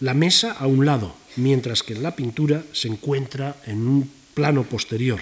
[0.00, 4.64] la mesa a un lado, mientras que en la pintura se encuentra en un plano
[4.64, 5.18] posterior,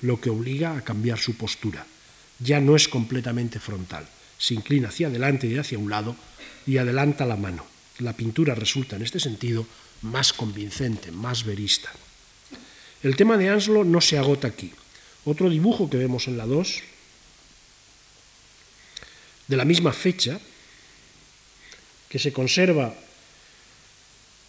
[0.00, 1.84] lo que obliga a cambiar su postura.
[2.38, 4.06] Ya no es completamente frontal,
[4.38, 6.14] se inclina hacia adelante y hacia un lado
[6.68, 7.66] y adelanta la mano.
[7.98, 9.66] La pintura resulta en este sentido
[10.02, 11.90] más convincente, más verista.
[13.02, 14.72] El tema de Anslo no se agota aquí.
[15.24, 16.82] Otro dibujo que vemos en la 2,
[19.52, 20.40] de la misma fecha,
[22.08, 22.88] que se conserva,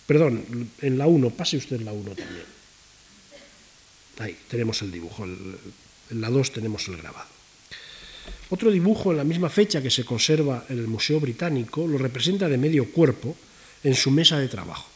[0.08, 2.48] perdón, en la 1, pase usted la 1 también.
[4.20, 7.28] Ahí tenemos el dibujo, en la 2 tenemos el grabado.
[8.48, 12.48] Otro dibujo en la misma fecha que se conserva en el Museo Británico lo representa
[12.48, 13.36] de medio cuerpo
[13.84, 14.88] en su mesa de trabajo.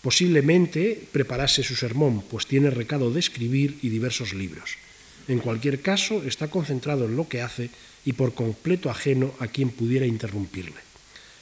[0.00, 4.80] Posiblemente preparase su sermón, pues tiene recado de escribir y diversos libros.
[5.28, 7.68] En cualquier caso, está concentrado en lo que hace
[8.04, 10.80] y por completo ajeno a quien pudiera interrumpirle.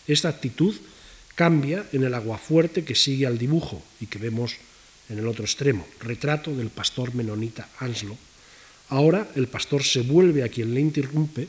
[0.06, 0.74] Esta actitud
[1.34, 4.56] cambia en el aguafuerte que sigue al dibujo y que vemos
[5.08, 8.16] en el otro extremo, retrato del pastor menonita Anslo.
[8.88, 11.48] Ahora el pastor se vuelve a quien le interrumpe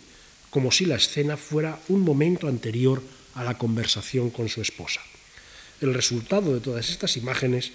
[0.49, 3.01] como si la escena fuera un momento anterior
[3.35, 5.01] a la conversación con su esposa.
[5.81, 7.71] El resultado de todas estas imágenes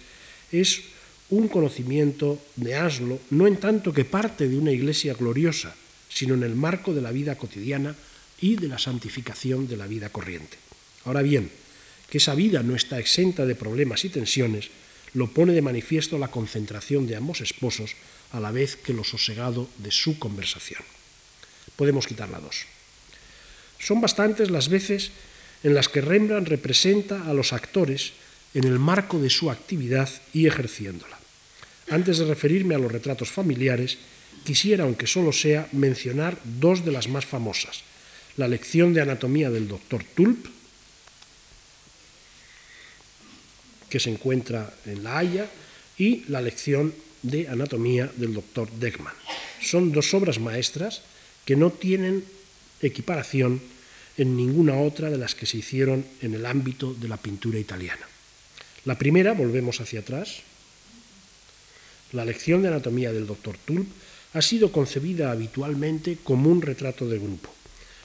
[0.53, 0.83] es
[1.31, 5.75] un conocimiento de Aslo no en tanto que parte de una iglesia gloriosa,
[6.09, 7.95] sino en el marco de la vida cotidiana
[8.41, 10.57] y de la santificación de la vida corriente.
[11.05, 11.51] Ahora bien,
[12.11, 14.71] que esa vida no está exenta de problemas y tensiones,
[15.15, 17.97] lo pone de manifiesto la concentración de ambos esposos
[18.33, 20.83] a la vez que lo sosegado de su conversación.
[21.77, 22.67] Podemos quitar la dos.
[23.79, 25.11] Son bastantes las veces
[25.63, 28.13] en las que Rembrandt representa a los actores
[28.55, 31.19] en el marco de su actividad y ejerciéndola.
[31.91, 33.99] Antes de referirme a los retratos familiares,
[34.49, 37.85] quisiera, aunque solo sea, mencionar dos de las más famosas.
[38.41, 40.49] La lección de anatomía del doctor Tulp,
[43.91, 45.45] que se encuentra en La Haya,
[45.99, 49.13] y la lección de anatomía del doctor Deckman.
[49.61, 51.03] Son dos obras maestras
[51.45, 52.25] que no tienen
[52.81, 53.61] equiparación
[54.17, 58.09] en ninguna otra de las que se hicieron en el ámbito de la pintura italiana.
[58.87, 60.41] La primera, volvemos hacia atrás,
[62.13, 63.87] la lección de anatomía del doctor Tulp
[64.35, 67.51] ha sido concebida habitualmente como un retrato de grupo.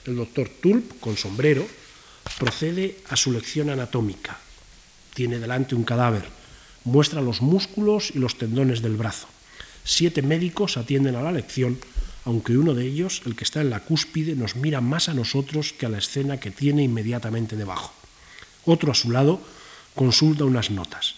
[0.04, 1.66] El doctor Tulp, con sombrero,
[2.38, 4.38] procede a su lección anatómica.
[5.14, 6.24] Tiene delante un cadáver,
[6.84, 9.28] muestra los músculos y los tendones del brazo.
[9.84, 11.78] Siete médicos atienden a la lección
[12.24, 15.74] aunque uno de ellos, el que está en la cúspide, nos mira más a nosotros
[15.74, 17.92] que a la escena que tiene inmediatamente debajo.
[18.64, 19.40] Otro a su lado
[19.94, 21.16] consulta unas notas.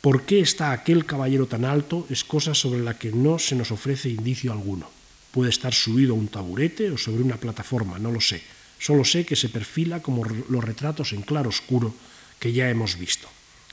[0.00, 2.06] ¿Por qué está aquel caballero tan alto?
[2.08, 4.88] Es cosa sobre la que no se nos ofrece indicio alguno.
[5.30, 8.40] Puede estar subido a un taburete o sobre una plataforma, no lo sé.
[8.78, 11.92] Solo sé que se perfila como los retratos en claro oscuro
[12.38, 13.28] que ya hemos visto.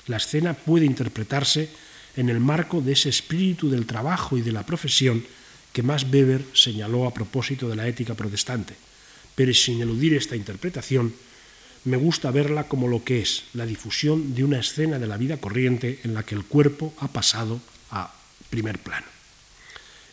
[0.08, 1.70] La escena puede interpretarse
[2.18, 5.24] en el marco de ese espíritu del trabajo y de la profesión
[5.72, 8.76] que Max Weber señaló a propósito de la ética protestante,
[9.34, 11.14] pero sin eludir esta interpretación,
[11.88, 15.38] me gusta verla como lo que es, la difusión de una escena de la vida
[15.38, 17.62] corriente en la que el cuerpo ha pasado
[17.92, 18.14] a
[18.50, 19.06] primer plano.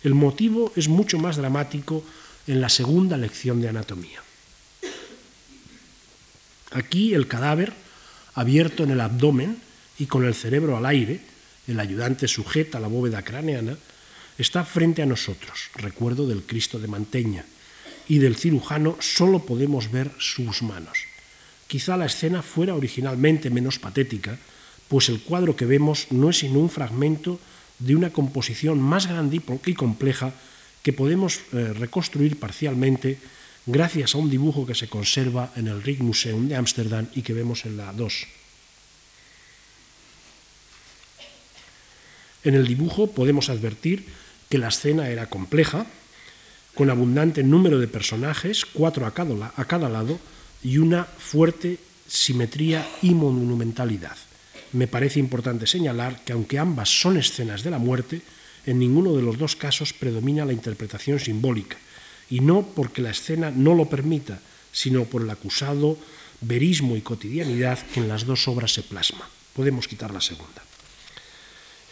[0.05, 2.05] El motivo es mucho más dramático
[2.47, 4.23] en la segunda lección de anatomía.
[6.71, 7.73] Aquí el cadáver,
[8.35, 9.59] abierto en el abdomen
[9.99, 11.21] y con el cerebro al aire,
[11.67, 13.77] el ayudante sujeta la bóveda craneana,
[14.39, 17.45] está frente a nosotros, recuerdo del Cristo de Manteña,
[18.07, 21.14] y del cirujano solo podemos ver sus manos.
[21.75, 24.39] Quizá la escena fuera originalmente menos patética,
[24.87, 27.41] pues el cuadro que vemos no es sino un fragmento
[27.81, 30.31] de una composición más grande y compleja
[30.85, 33.19] que podemos eh, reconstruir parcialmente
[33.67, 37.65] gracias a un dibujo que se conserva en el Rijksmuseum de Ámsterdam y que vemos
[37.65, 38.23] en la 2.
[42.45, 44.07] En el dibujo podemos advertir
[44.49, 45.87] que la escena era compleja,
[46.77, 50.21] con abundante número de personajes, cuatro a a cada lado,
[50.65, 54.17] y una fuerte simetría y monumentalidad.
[54.73, 58.23] Me parece importante señalar que aunque ambas son escenas de la muerte,
[58.67, 61.77] en ninguno de los dos casos predomina la interpretación simbólica,
[62.31, 64.41] y no porque la escena no lo permita,
[64.73, 65.99] sino por el acusado
[66.41, 69.29] verismo y cotidianidad que en las dos obras se plasma.
[69.53, 70.65] Podemos quitar la segunda.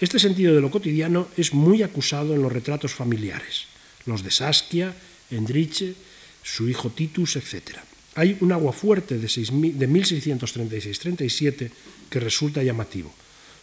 [0.00, 3.66] Este sentido de lo cotidiano es muy acusado en los retratos familiares,
[4.06, 4.96] los de Saskia,
[5.30, 5.94] Endriche,
[6.42, 7.78] su hijo Titus, etc.
[8.14, 11.70] Hay un agua fuerte de, 1636-37
[12.10, 13.12] que resulta llamativo.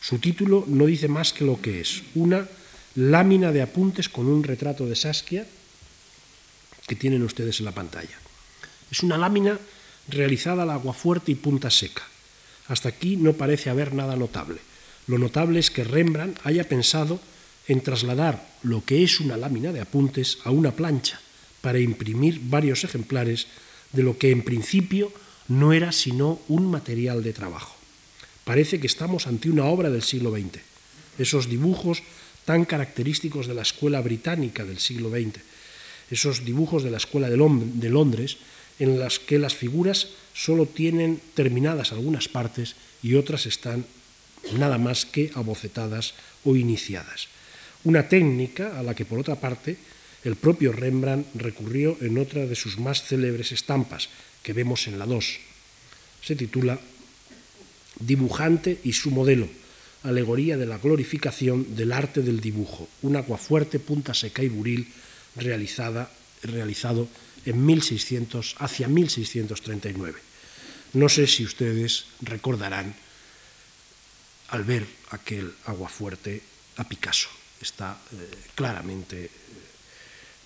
[0.01, 2.47] Su título no dice más que lo que es, una
[2.95, 5.45] lámina de apuntes con un retrato de Saskia
[6.87, 8.17] que tienen ustedes en la pantalla.
[8.89, 9.59] Es una lámina
[10.07, 12.01] realizada al agua fuerte y punta seca.
[12.67, 14.57] Hasta aquí no parece haber nada notable.
[15.05, 17.19] Lo notable es que Rembrandt haya pensado
[17.67, 21.21] en trasladar lo que es una lámina de apuntes a una plancha
[21.61, 23.45] para imprimir varios ejemplares
[23.93, 25.11] de lo que en principio
[25.47, 27.75] no era sino un material de trabajo.
[28.43, 30.61] Parece que estamos ante una obra del siglo XX.
[31.17, 32.03] Esos dibujos
[32.45, 35.41] tan característicos de la escuela británica del siglo XX,
[36.09, 38.37] esos dibujos de la escuela de Londres,
[38.79, 43.85] en las que las figuras solo tienen terminadas algunas partes y otras están
[44.57, 46.13] nada más que abocetadas
[46.45, 47.27] o iniciadas.
[47.83, 49.77] Una técnica a la que, por otra parte,
[50.23, 54.09] el propio Rembrandt recurrió en otra de sus más célebres estampas,
[54.43, 55.39] que vemos en la 2.
[56.21, 56.79] Se titula
[57.99, 59.47] Dibujante y su modelo,
[60.03, 64.87] alegoría de la glorificación del arte del dibujo, un aguafuerte, punta seca y buril
[65.35, 66.11] realizada,
[66.43, 67.07] realizado
[67.45, 70.19] en 1600, hacia 1639.
[70.93, 72.95] No sé si ustedes recordarán
[74.49, 76.41] al ver aquel aguafuerte
[76.77, 77.29] a Picasso.
[77.61, 78.15] Está eh,
[78.55, 79.29] claramente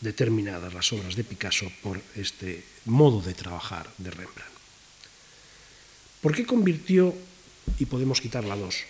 [0.03, 4.51] determinadas las obras de Picasso por este modo de trabajar de Rembrandt.
[6.19, 7.15] ¿Por qué convirtió,
[7.79, 8.83] y podemos quitar la dos,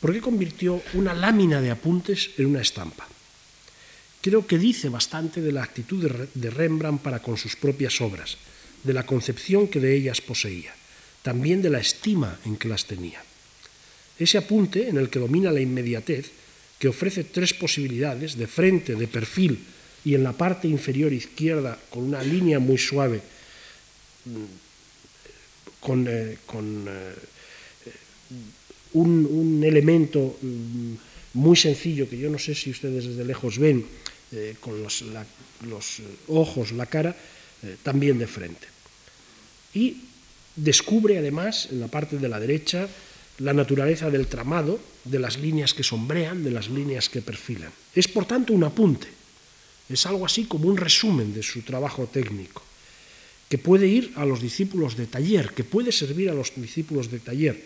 [0.00, 3.06] por qué convirtió una lámina de apuntes en una estampa?
[4.20, 8.36] Creo que dice bastante de la actitud de Rembrandt para con sus propias obras,
[8.82, 10.74] de la concepción que de ellas poseía,
[11.22, 13.22] también de la estima en que las tenía.
[14.18, 16.30] Ese apunte, en el que domina la inmediatez,
[16.78, 22.04] que ofrece tres posibilidades, de frente, de perfil y en la parte inferior izquierda, con
[22.04, 23.20] una línea muy suave,
[24.24, 24.68] mm,
[25.80, 27.14] con, eh, eh,
[28.94, 30.94] un, un, elemento mm,
[31.34, 33.84] muy sencillo que yo no sé si ustedes desde lejos ven,
[34.32, 35.04] eh, con los,
[35.66, 37.16] los, ojos, la cara,
[37.82, 38.68] también de frente.
[39.74, 39.96] Y
[40.54, 42.88] descubre además en la parte de la derecha
[43.38, 47.72] la naturaleza del tramado, de las líneas que sombrean, de las líneas que perfilan.
[47.94, 49.08] Es por tanto un apunte,
[49.88, 52.62] es algo así como un resumen de su trabajo técnico,
[53.48, 57.20] que puede ir a los discípulos de taller, que puede servir a los discípulos de
[57.20, 57.62] taller,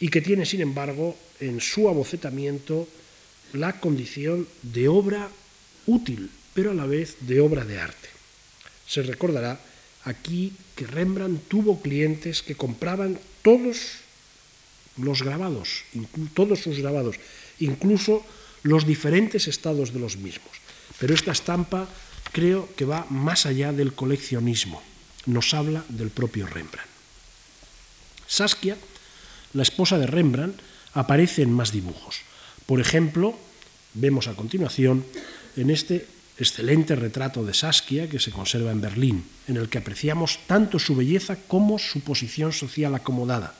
[0.00, 2.88] y que tiene, sin embargo, en su abocetamiento
[3.52, 5.28] la condición de obra
[5.86, 8.08] útil, pero a la vez de obra de arte.
[8.86, 9.60] Se recordará
[10.04, 14.00] aquí que Rembrandt tuvo clientes que compraban todos
[14.96, 15.84] los grabados,
[16.34, 17.16] todos sus grabados,
[17.60, 18.24] incluso
[18.62, 20.50] los diferentes estados de los mismos.
[21.00, 21.88] Pero esta estampa
[22.30, 24.82] creo que va más allá del coleccionismo,
[25.26, 26.88] nos habla del propio Rembrandt.
[28.28, 28.76] Saskia,
[29.54, 30.60] la esposa de Rembrandt,
[30.94, 32.22] aparece en más dibujos.
[32.66, 33.34] Por ejemplo,
[33.94, 35.04] vemos a continuación
[35.56, 36.06] en este
[36.38, 40.94] excelente retrato de Saskia que se conserva en Berlín, en el que apreciamos tanto su
[40.94, 43.58] belleza como su posición social acomodada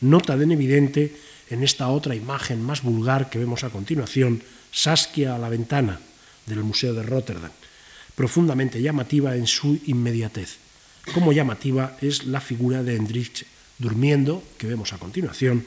[0.00, 1.16] nota en evidente
[1.48, 6.00] en esta otra imagen más vulgar que vemos a continuación, Saskia a la ventana
[6.46, 7.50] del Museo de Rotterdam,
[8.14, 10.56] profundamente llamativa en su inmediatez.
[11.12, 13.46] Como llamativa es la figura de Hendrich
[13.78, 15.66] durmiendo, que vemos a continuación,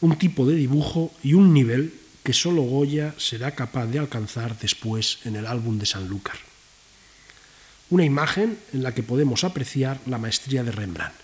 [0.00, 5.18] un tipo de dibujo y un nivel que solo Goya será capaz de alcanzar después
[5.24, 6.36] en el álbum de Sanlúcar.
[7.90, 11.14] Una imagen en la que podemos apreciar la maestría de Rembrandt.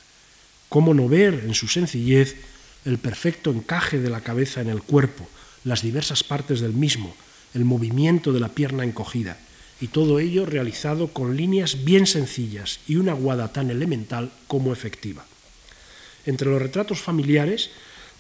[0.68, 2.36] ¿Cómo no ver en su sencillez
[2.84, 5.28] el perfecto encaje de la cabeza en el cuerpo,
[5.64, 7.14] las diversas partes del mismo,
[7.54, 9.38] el movimiento de la pierna encogida,
[9.80, 15.24] y todo ello realizado con líneas bien sencillas y una guada tan elemental como efectiva.
[16.26, 17.70] Entre los retratos familiares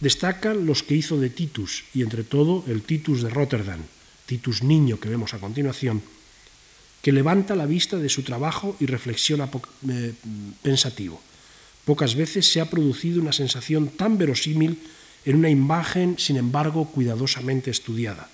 [0.00, 3.80] destacan los que hizo de Titus, y entre todo el Titus de Rotterdam,
[4.26, 6.02] Titus niño que vemos a continuación,
[7.02, 9.48] que levanta la vista de su trabajo y reflexiona
[9.88, 10.12] eh,
[10.62, 11.20] pensativo.
[11.84, 14.78] Pocas veces se ha producido una sensación tan verosímil
[15.28, 18.30] en una imagen, sin embargo, cuidadosamente estudiada.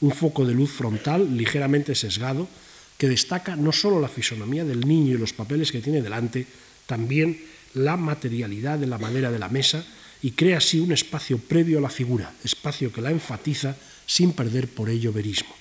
[0.00, 2.48] Un foco de luz frontal ligeramente sesgado
[2.96, 6.46] que destaca no solo la fisonomía del niño y los papeles que tiene delante,
[6.86, 7.38] también
[7.74, 9.84] la materialidad de la madera de la mesa
[10.22, 13.76] y crea así un espacio previo a la figura, espacio que la enfatiza
[14.06, 15.54] sin perder por ello verismo.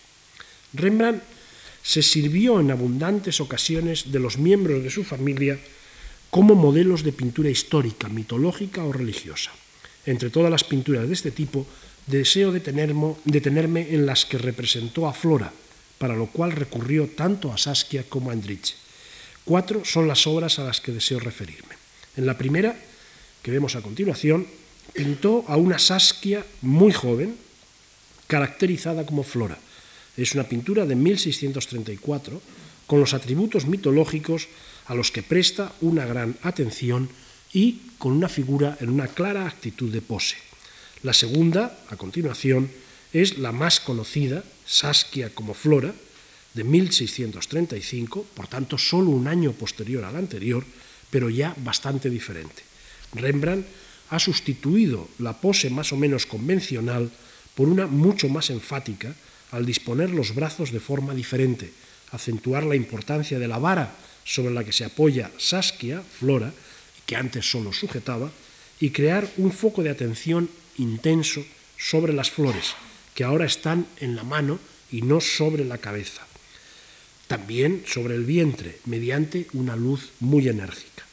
[0.72, 1.22] Rembrandt
[1.84, 5.60] se sirvió en abundantes ocasiones de los miembros de su familia
[6.30, 9.52] como modelos de pintura histórica, mitológica o religiosa.
[10.08, 11.68] Entre todas las pinturas de este tipo,
[12.08, 15.52] deseo detenerme en las que representó a Flora,
[16.00, 18.76] para lo cual recurrió tanto a Saskia como a Andrich.
[19.44, 21.76] Cuatro son las obras a las que deseo referirme.
[22.16, 22.76] En la primera,
[23.44, 24.48] que vemos a continuación,
[24.94, 27.36] pintó a una Saskia muy joven,
[28.28, 29.60] caracterizada como Flora.
[30.16, 32.42] Es una pintura de 1634,
[32.88, 34.48] con los atributos mitológicos
[34.86, 37.10] a los que presta una gran atención
[37.58, 40.38] y con una figura en una clara actitud de pose.
[41.02, 42.70] La segunda, a continuación,
[43.14, 45.90] es la más conocida, Saskia como Flora,
[46.54, 50.62] de 1635, por tanto solo un año posterior al anterior,
[51.10, 52.62] pero ya bastante diferente.
[53.14, 53.66] Rembrandt
[54.12, 57.10] ha sustituido la pose más o menos convencional
[57.56, 59.16] por una mucho más enfática
[59.50, 61.74] al disponer los brazos de forma diferente,
[62.12, 66.54] acentuar la importancia de la vara sobre la que se apoya Saskia, Flora,
[67.08, 68.30] que antes solo sujetaba,
[68.80, 71.44] y crear un foco de atención intenso
[71.78, 72.76] sobre las flores,
[73.16, 74.60] que ahora están en la mano
[74.92, 76.22] y no sobre la cabeza.
[77.26, 81.04] También sobre el vientre, mediante una luz muy enérgica.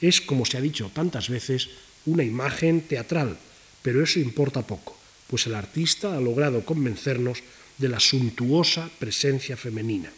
[0.00, 1.68] Es, como se ha dicho tantas veces,
[2.06, 3.36] una imagen teatral,
[3.82, 4.96] pero eso importa poco,
[5.26, 7.42] pues el artista ha logrado convencernos
[7.78, 10.10] de la suntuosa presencia femenina.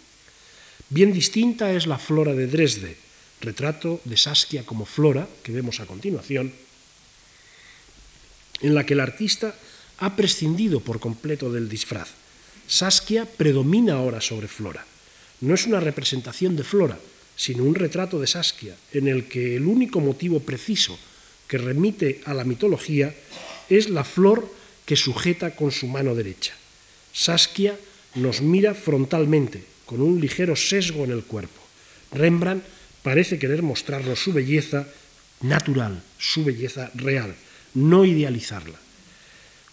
[0.89, 2.97] Bien distinta es la flora de Dresde,
[3.41, 6.53] retrato de Saskia como flora, que vemos a continuación,
[8.61, 9.55] en la que el artista
[9.99, 12.09] ha prescindido por completo del disfraz.
[12.67, 14.85] Saskia predomina ahora sobre Flora.
[15.41, 16.99] No es una representación de Flora,
[17.37, 20.99] sino un retrato de Saskia, en el que el único motivo preciso
[21.49, 23.15] que remite a la mitología
[23.69, 24.47] es la flor
[24.85, 26.53] que sujeta con su mano derecha.
[27.13, 27.79] Saskia
[28.15, 31.61] nos mira frontalmente, con un ligero sesgo en el cuerpo.
[32.13, 32.65] Rembrandt
[33.03, 34.87] parece querer mostrarnos su belleza
[35.41, 37.35] natural, su belleza real,
[37.75, 38.79] no idealizarla,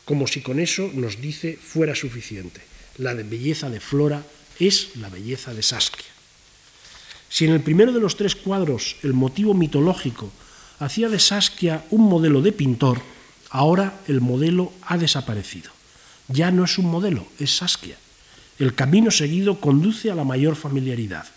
[0.06, 2.62] como si con eso nos dice fuera suficiente.
[2.98, 4.24] La belleza de Flora
[4.60, 6.08] es la belleza de Saskia.
[7.30, 10.32] Si en el primero de los tres cuadros el motivo mitológico
[10.80, 13.02] hacía de Saskia un modelo de pintor,
[13.50, 15.72] ahora el modelo ha desaparecido.
[16.30, 17.98] Ya no es un modelo, es Saskia.
[18.60, 21.28] El camino seguido conduce a la mayor familiaridad.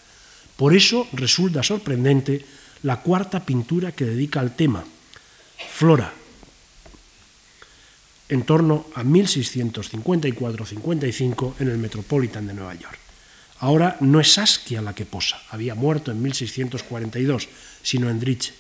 [0.61, 2.45] Por eso resulta sorprendente
[2.83, 4.85] la cuarta pintura que dedica al tema,
[5.57, 6.13] Flora,
[8.29, 12.99] en torno a 1654-55 en el Metropolitan de Nueva York.
[13.61, 17.49] Ahora no es Saskia la que posa, había muerto en 1642,
[17.83, 18.53] sino Endriche,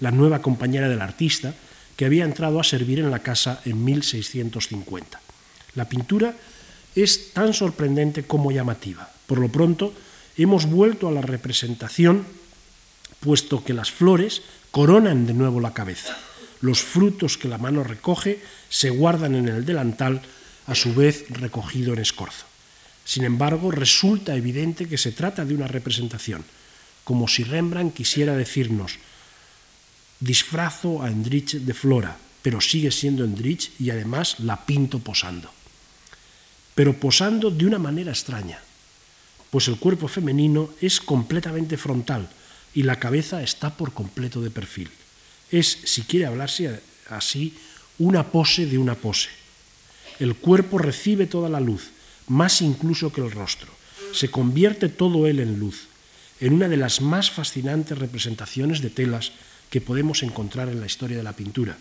[0.00, 1.54] la nueva compañera del artista
[1.94, 5.20] que había entrado a servir en la casa en 1650.
[5.76, 6.34] La pintura
[6.96, 9.08] es tan sorprendente como llamativa.
[9.28, 9.94] Por lo pronto,
[10.44, 12.26] hemos vuelto a la representación,
[13.20, 16.16] puesto que las flores coronan de nuevo la cabeza.
[16.60, 20.22] Los frutos que la mano recoge se guardan en el delantal,
[20.66, 22.44] a su vez recogido en escorzo.
[23.04, 26.44] Sin embargo, resulta evidente que se trata de una representación,
[27.04, 28.98] como si Rembrandt quisiera decirnos,
[30.18, 35.50] disfrazo a Endrich de Flora, pero sigue siendo Endrich y además la pinto posando.
[36.74, 38.58] Pero posando de una manera extraña,
[39.50, 42.28] pues el cuerpo femenino es completamente frontal
[42.74, 44.90] y la cabeza está por completo de perfil.
[45.50, 47.54] Es, si quiere hablarse así,
[47.98, 49.28] una pose de una pose.
[50.18, 51.90] El cuerpo recibe toda la luz,
[52.28, 53.72] más incluso que el rostro.
[54.12, 55.88] Se convierte todo él en luz,
[56.40, 59.32] en una de las más fascinantes representaciones de telas
[59.70, 61.76] que podemos encontrar en la historia de la pintura,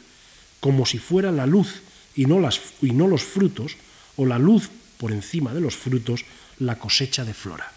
[0.59, 1.81] como si fuera la luz
[2.15, 3.75] y no, las, y no los frutos,
[4.15, 6.23] o la luz por encima de los frutos,
[6.59, 7.71] la cosecha de flora.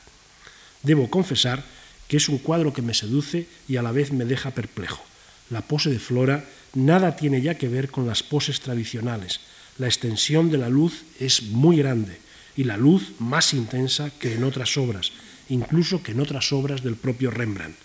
[0.83, 1.64] Debo confesar
[2.09, 5.05] que es un cuadro que me seduce y a la vez me deja perplejo.
[5.51, 9.41] La pose de flora nada tiene ya que ver con las poses tradicionales.
[9.79, 12.18] La extensión de la luz es muy grande
[12.57, 15.12] y la luz más intensa que en otras obras,
[15.49, 17.76] incluso que en otras obras del propio Rembrandt.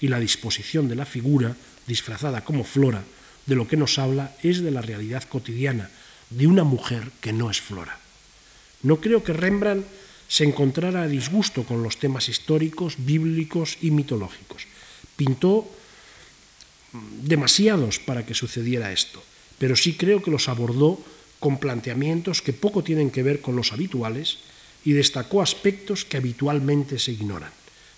[0.00, 3.02] Y la disposición de la figura, disfrazada como flora,
[3.46, 5.90] de lo que nos habla es de la realidad cotidiana,
[6.30, 7.98] de una mujer que no es flora.
[8.82, 9.84] No creo que Rembrandt
[10.30, 14.62] se encontrara a disgusto con los temas históricos, bíblicos y mitológicos.
[15.18, 15.66] Pintó
[17.26, 19.18] demasiados para que sucediera esto,
[19.58, 21.02] pero sí creo que los abordó
[21.42, 24.38] con planteamientos que poco tienen que ver con los habituales
[24.84, 27.50] y destacó aspectos que habitualmente se ignoran.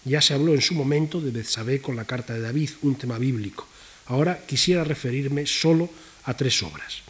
[0.04, 3.18] Ya se habló en su momento de Betsabé con la carta de David, un tema
[3.18, 3.68] bíblico.
[4.06, 5.90] Ahora quisiera referirme solo
[6.24, 7.02] a tres obras.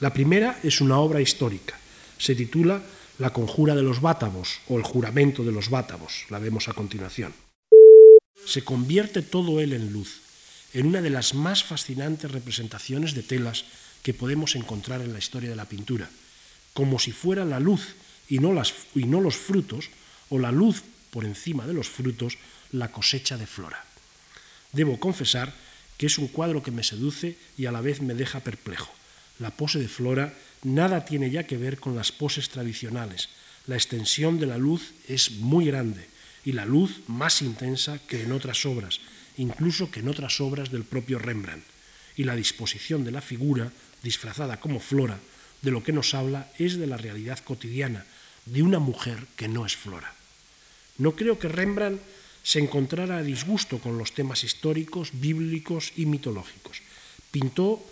[0.00, 1.78] La primera es una obra histórica.
[2.18, 2.82] Se titula
[3.18, 7.32] La conjura de los bátavos o el juramento de los bátavos, la vemos a continuación.
[8.44, 10.20] Se convierte todo él en luz,
[10.74, 13.64] en una de las más fascinantes representaciones de telas
[14.02, 16.10] que podemos encontrar en la historia de la pintura,
[16.74, 17.96] como si fuera la luz
[18.28, 19.88] y no, las, y no los frutos,
[20.28, 22.36] o la luz por encima de los frutos,
[22.70, 23.82] la cosecha de Flora.
[24.72, 25.54] Debo confesar
[25.96, 28.92] que es un cuadro que me seduce y a la vez me deja perplejo.
[29.38, 30.34] La pose de Flora
[30.66, 33.28] nada tiene ya que ver con las poses tradicionales.
[33.66, 36.08] La extensión de la luz es muy grande
[36.44, 39.00] y la luz más intensa que en otras obras,
[39.36, 41.64] incluso que en otras obras del propio Rembrandt.
[42.16, 43.70] Y la disposición de la figura,
[44.02, 45.20] disfrazada como Flora,
[45.62, 48.04] de lo que nos habla es de la realidad cotidiana,
[48.44, 50.14] de una mujer que no es Flora.
[50.98, 52.00] No creo que Rembrandt
[52.42, 56.82] se encontrara a disgusto con los temas históricos, bíblicos y mitológicos.
[57.30, 57.84] Pintó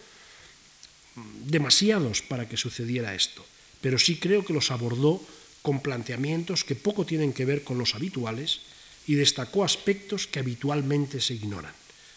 [1.47, 3.45] demasiados para que sucediera esto,
[3.81, 5.23] pero sí creo que los abordó
[5.63, 8.61] con planteamientos que poco tienen que ver con los habituales
[9.07, 11.73] y destacó aspectos que habitualmente se ignoran.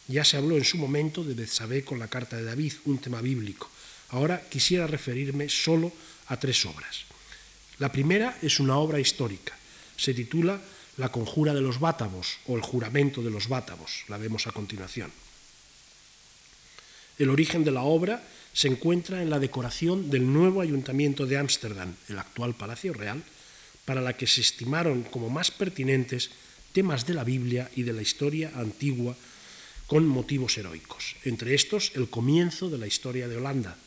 [0.07, 3.21] Ya se habló en su momento de Betsabé con la carta de David, un tema
[3.21, 3.69] bíblico.
[4.09, 5.91] Ahora quisiera referirme solo
[6.27, 7.03] a tres obras.
[7.79, 9.53] La primera es una obra histórica.
[9.97, 10.61] Se titula
[10.97, 14.03] La conjura de los bátavos o el juramento de los bátavos.
[14.07, 15.11] La vemos a continuación.
[17.19, 18.23] El origen de la obra
[18.58, 23.22] se encuentra en la decoración del nuevo ayuntamiento de Ámsterdam, el actual Palacio Real,
[23.86, 26.32] para la que se estimaron como más pertinentes
[26.74, 29.16] temas de la Biblia y de la historia antigua
[29.86, 31.18] con motivos heroicos.
[31.24, 33.78] Entre estos, el comienzo de la historia de Holanda,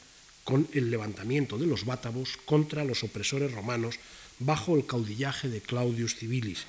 [0.45, 3.97] con el levantamiento de los bátavos contra los opresores romanos
[4.39, 6.67] bajo el caudillaje de Claudius Civilis.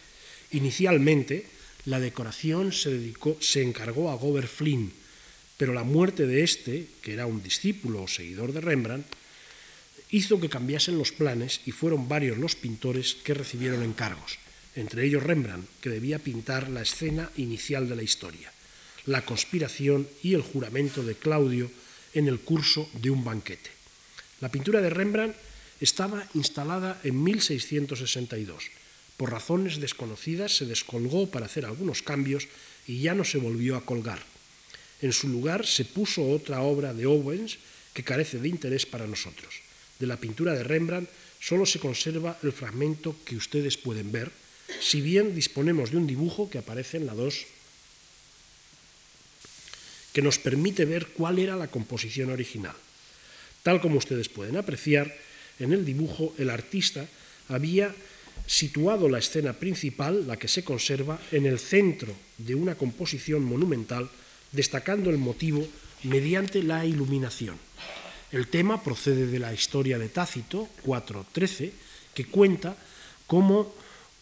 [0.49, 1.45] Inicialmente,
[1.85, 4.91] la decoración se, dedicó, se encargó a Gobert Flynn,
[5.61, 9.05] pero la muerte de este, que era un discípulo o seguidor de Rembrandt,
[10.09, 14.41] hizo que cambiasen los planes y fueron varios los pintores que recibieron encargos,
[14.73, 18.51] entre ellos Rembrandt, que debía pintar la escena inicial de la historia,
[19.05, 21.69] la conspiración y el juramento de Claudio
[22.15, 23.69] en el curso de un banquete.
[24.41, 25.37] La pintura de Rembrandt
[25.79, 28.71] estaba instalada en 1662.
[29.15, 32.47] Por razones desconocidas se descolgó para hacer algunos cambios
[32.87, 34.30] y ya no se volvió a colgar.
[35.01, 37.57] En su lugar se puso otra obra de Owens
[37.93, 39.61] que carece de interés para nosotros.
[39.99, 44.31] De la pintura de Rembrandt solo se conserva el fragmento que ustedes pueden ver,
[44.79, 47.45] si bien disponemos de un dibujo que aparece en la 2
[50.13, 52.75] que nos permite ver cuál era la composición original.
[53.63, 55.13] Tal como ustedes pueden apreciar,
[55.59, 57.07] en el dibujo el artista
[57.47, 57.93] había
[58.47, 64.09] situado la escena principal, la que se conserva, en el centro de una composición monumental,
[64.51, 65.65] destacando el motivo
[66.03, 67.57] mediante la iluminación.
[68.31, 71.71] El tema procede de la historia de Tácito, 4.13,
[72.13, 72.75] que cuenta
[73.27, 73.73] cómo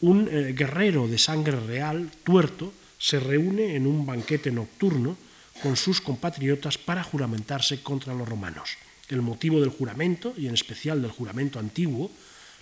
[0.02, 5.18] un eh, guerrero de sangre real, tuerto, se reúne en un banquete nocturno
[5.62, 8.78] con sus compatriotas para juramentarse contra los romanos.
[9.10, 12.12] El motivo del juramento, y en especial del juramento antiguo,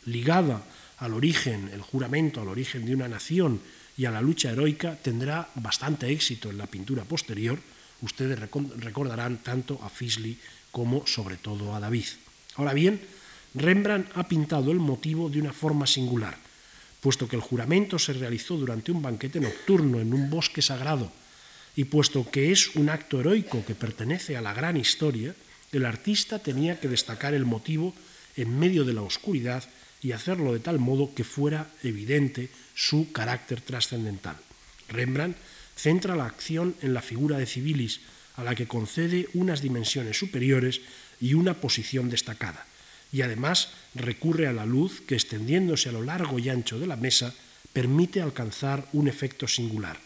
[0.05, 0.63] ligada
[0.97, 3.61] al origen, el juramento al origen de una nación
[3.97, 7.59] y a la lucha heroica, tendrá bastante éxito en la pintura posterior.
[8.01, 10.37] Ustedes recordarán tanto a Fisley
[10.71, 12.05] como sobre todo a David.
[12.55, 13.01] Ahora bien,
[13.55, 16.37] Rembrandt ha pintado el motivo de una forma singular,
[17.01, 21.11] puesto que el juramento se realizó durante un banquete nocturno en un bosque sagrado
[21.75, 25.35] y puesto que es un acto heroico que pertenece a la gran historia,
[25.71, 27.93] el artista tenía que destacar el motivo
[28.35, 29.63] en medio de la oscuridad
[30.01, 34.37] y hacerlo de tal modo que fuera evidente su carácter trascendental.
[34.89, 35.37] Rembrandt
[35.75, 38.01] centra la acción en la figura de Civilis,
[38.35, 40.81] a la que concede unas dimensiones superiores
[41.19, 42.65] y una posición destacada,
[43.11, 46.95] y además recurre a la luz que, extendiéndose a lo largo y ancho de la
[46.95, 47.33] mesa,
[47.73, 49.99] permite alcanzar un efecto singular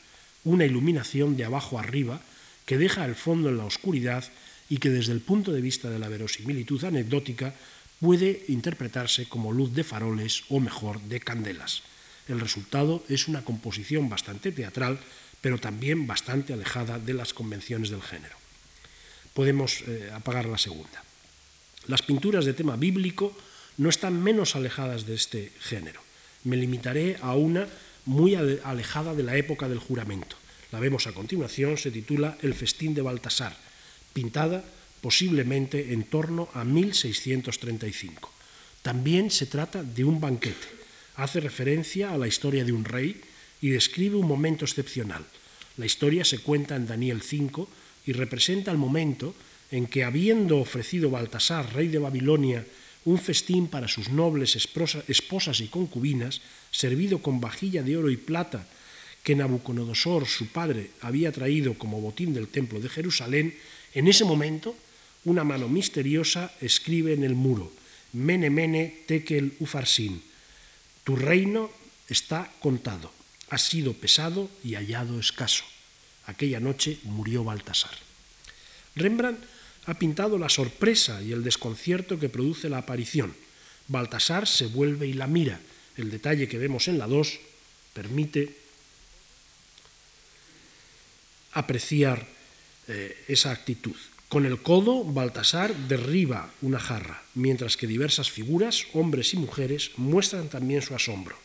[0.43, 2.21] una iluminación de abajo arriba
[2.65, 4.23] que deja el fondo en la oscuridad
[4.69, 7.53] y que desde el punto de vista de la verosimilitud anecdótica
[8.01, 11.83] puede interpretarse como luz de faroles o mejor de candelas.
[12.27, 14.99] El resultado es una composición bastante teatral,
[15.39, 18.35] pero también bastante alejada de las convenciones del género.
[19.33, 21.03] Podemos eh, apagar la segunda.
[21.87, 23.37] Las pinturas de tema bíblico
[23.77, 26.01] no están menos alejadas de este género.
[26.43, 27.67] Me limitaré a una
[28.05, 30.35] muy alejada de la época del juramento.
[30.71, 33.55] La vemos a continuación, se titula El festín de Baltasar,
[34.13, 34.63] pintada
[35.01, 38.31] posiblemente en torno a 1635.
[38.81, 40.67] También se trata de un banquete.
[41.15, 43.19] Hace referencia a la historia de un rey
[43.61, 45.25] y describe un momento excepcional.
[45.77, 47.67] La historia se cuenta en Daniel 5
[48.05, 49.35] y representa el momento
[49.71, 52.65] en que, habiendo ofrecido Baltasar, rey de Babilonia,
[53.05, 58.67] un festín para sus nobles esposas y concubinas, servido con vajilla de oro y plata
[59.23, 63.53] que Nabucodonosor, su padre, había traído como botín del templo de Jerusalén,
[63.93, 64.75] en ese momento
[65.25, 67.71] una mano misteriosa escribe en el muro,
[68.13, 70.21] Mene Mene Tekel Ufarsin,
[71.03, 71.71] tu reino
[72.07, 73.11] está contado,
[73.49, 75.63] ha sido pesado y hallado escaso.
[76.25, 77.97] Aquella noche murió Baltasar.
[78.95, 79.43] Rembrandt
[79.85, 83.35] ha pintado la sorpresa y el desconcierto que produce la aparición.
[83.87, 85.59] Baltasar se vuelve y la mira.
[85.97, 87.39] El detalle que vemos en la 2
[87.93, 88.55] permite
[91.53, 92.25] apreciar
[92.87, 93.95] eh, esa actitud.
[94.31, 100.47] Con el codo, Baltasar derriba una jarra, mientras que diversas figuras, hombres y mujeres, muestran
[100.47, 101.35] también su asombro.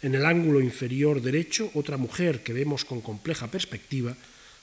[0.00, 4.16] En el ángulo inferior derecho, otra mujer que vemos con compleja perspectiva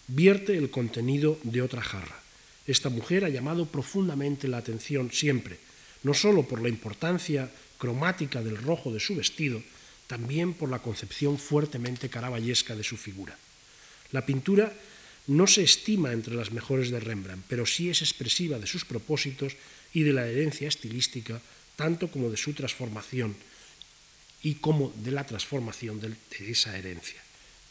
[0.07, 2.17] vierte el contenido de otra jarra.
[2.65, 5.59] Esta mujer ha llamado profundamente la atención siempre,
[6.01, 7.47] no sólo por la importancia
[7.77, 9.61] cromática del rojo de su vestido,
[10.07, 13.37] también por la concepción fuertemente caraballesca de su figura.
[14.13, 14.73] La pintura
[15.27, 19.55] no se estima entre las mejores de Rembrandt, pero sí es expresiva de sus propósitos
[19.93, 21.41] y de la herencia estilística,
[21.75, 23.35] tanto como de su transformación
[24.43, 26.15] y como de la transformación de,
[26.49, 27.21] esa herencia.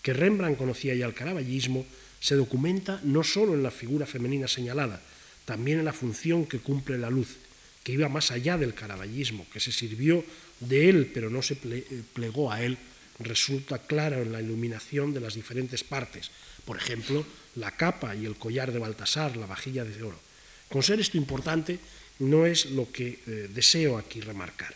[0.03, 1.85] Que Rembrandt conocía ya el caraballismo
[2.21, 5.03] se documenta no solo en la figura femenina señalada,
[5.45, 7.37] también en la función que cumple la luz,
[7.83, 10.25] que iba más allá del caraballismo, que se sirvió
[10.61, 12.79] de él pero no se plegó a él,
[13.19, 16.31] resulta claro en la iluminación de las diferentes partes,
[16.71, 20.21] por ejemplo, la capa y el collar de Baltasar, la vajilla de oro.
[20.69, 21.81] Con ser esto importante
[22.21, 24.73] no es lo que eh, deseo aquí remarcar.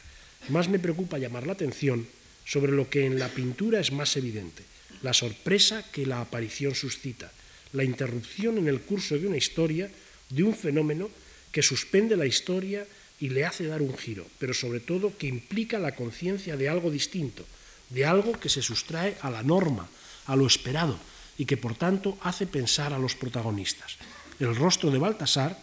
[0.48, 2.04] Más me preocupa llamar la atención
[2.44, 4.64] sobre lo que en la pintura es más evidente,
[5.02, 7.30] la sorpresa que la aparición suscita,
[7.72, 9.88] la interrupción en el curso de una historia,
[10.30, 11.08] de un fenómeno
[11.52, 12.88] que suspende la historia
[13.20, 16.90] y le hace dar un giro, pero sobre todo que implica la conciencia de algo
[16.90, 17.46] distinto,
[17.90, 19.88] de algo que se sustrae a la norma,
[20.26, 20.98] a lo esperado,
[21.38, 23.96] y que por tanto hace pensar a los protagonistas.
[24.38, 25.58] El rostro de Baltasar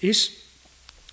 [0.00, 0.42] es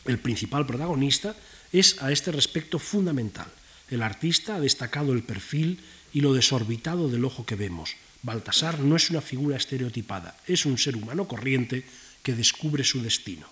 [0.05, 1.35] el principal protagonista,
[1.71, 3.47] es a este respecto fundamental.
[3.89, 5.79] El artista ha destacado el perfil
[6.13, 7.95] y lo desorbitado del ojo que vemos.
[8.23, 11.85] Baltasar no es una figura estereotipada, es un ser humano corriente
[12.23, 13.47] que descubre su destino.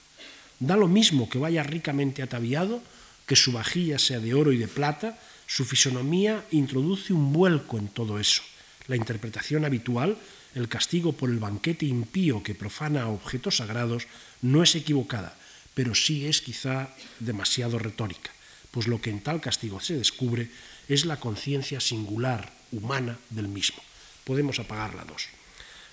[0.59, 2.81] Da lo mismo que vaya ricamente ataviado,
[3.25, 7.87] que su vajilla sea de oro y de plata, su fisonomía introduce un vuelco en
[7.87, 8.41] todo eso.
[8.87, 10.17] La interpretación habitual,
[10.55, 14.07] el castigo por el banquete impío que profana objetos sagrados,
[14.41, 15.37] no es equivocada,
[15.73, 18.31] pero sí es quizá demasiado retórica,
[18.71, 20.49] pues lo que en tal castigo se descubre
[20.87, 23.83] es la conciencia singular, humana del mismo.
[24.23, 25.27] Podemos apagar la dos.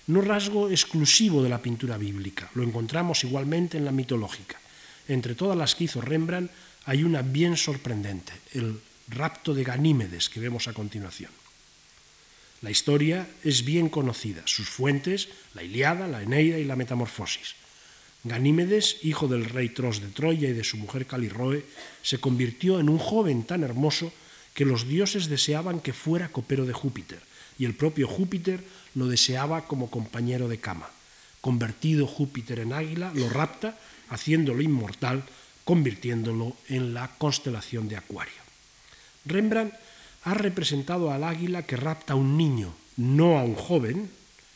[0.07, 4.61] No rasgo exclusivo de la pintura bíblica, lo encontramos igualmente en la mitológica.
[5.09, 6.51] Entre todas las que hizo Rembrandt
[6.86, 11.43] hay una bien sorprendente, el rapto de Ganímedes que vemos a continuación.
[12.62, 17.55] La historia es bien conocida, sus fuentes, la Iliada, la Eneida y la Metamorfosis.
[18.24, 21.64] Ganímedes, hijo del rey Tros de Troya y de su mujer Caliroe,
[22.02, 24.12] se convirtió en un joven tan hermoso
[24.55, 27.20] que los dioses deseaban que fuera copero de Júpiter,
[27.59, 30.88] y el propio Júpiter lo deseaba como compañero de cama.
[31.42, 33.76] Convertido Júpiter en águila, lo rapta,
[34.09, 35.24] haciéndolo inmortal,
[35.64, 38.40] convirtiéndolo en la constelación de Acuario.
[39.26, 39.74] Rembrandt
[40.25, 44.11] ha representado al águila que rapta a un niño, no a un joven,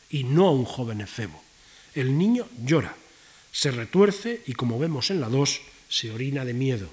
[0.09, 1.41] y no a un joven efebo.
[1.93, 2.95] El niño llora,
[3.51, 6.89] se retuerce y, como vemos en la 2, se orina de miedo.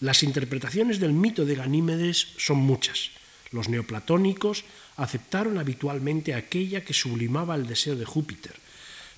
[0.00, 3.10] Las interpretaciones del mito de Ganímedes son muchas.
[3.50, 4.64] Los neoplatónicos
[4.96, 8.54] aceptaron habitualmente aquella que sublimaba el deseo de Júpiter,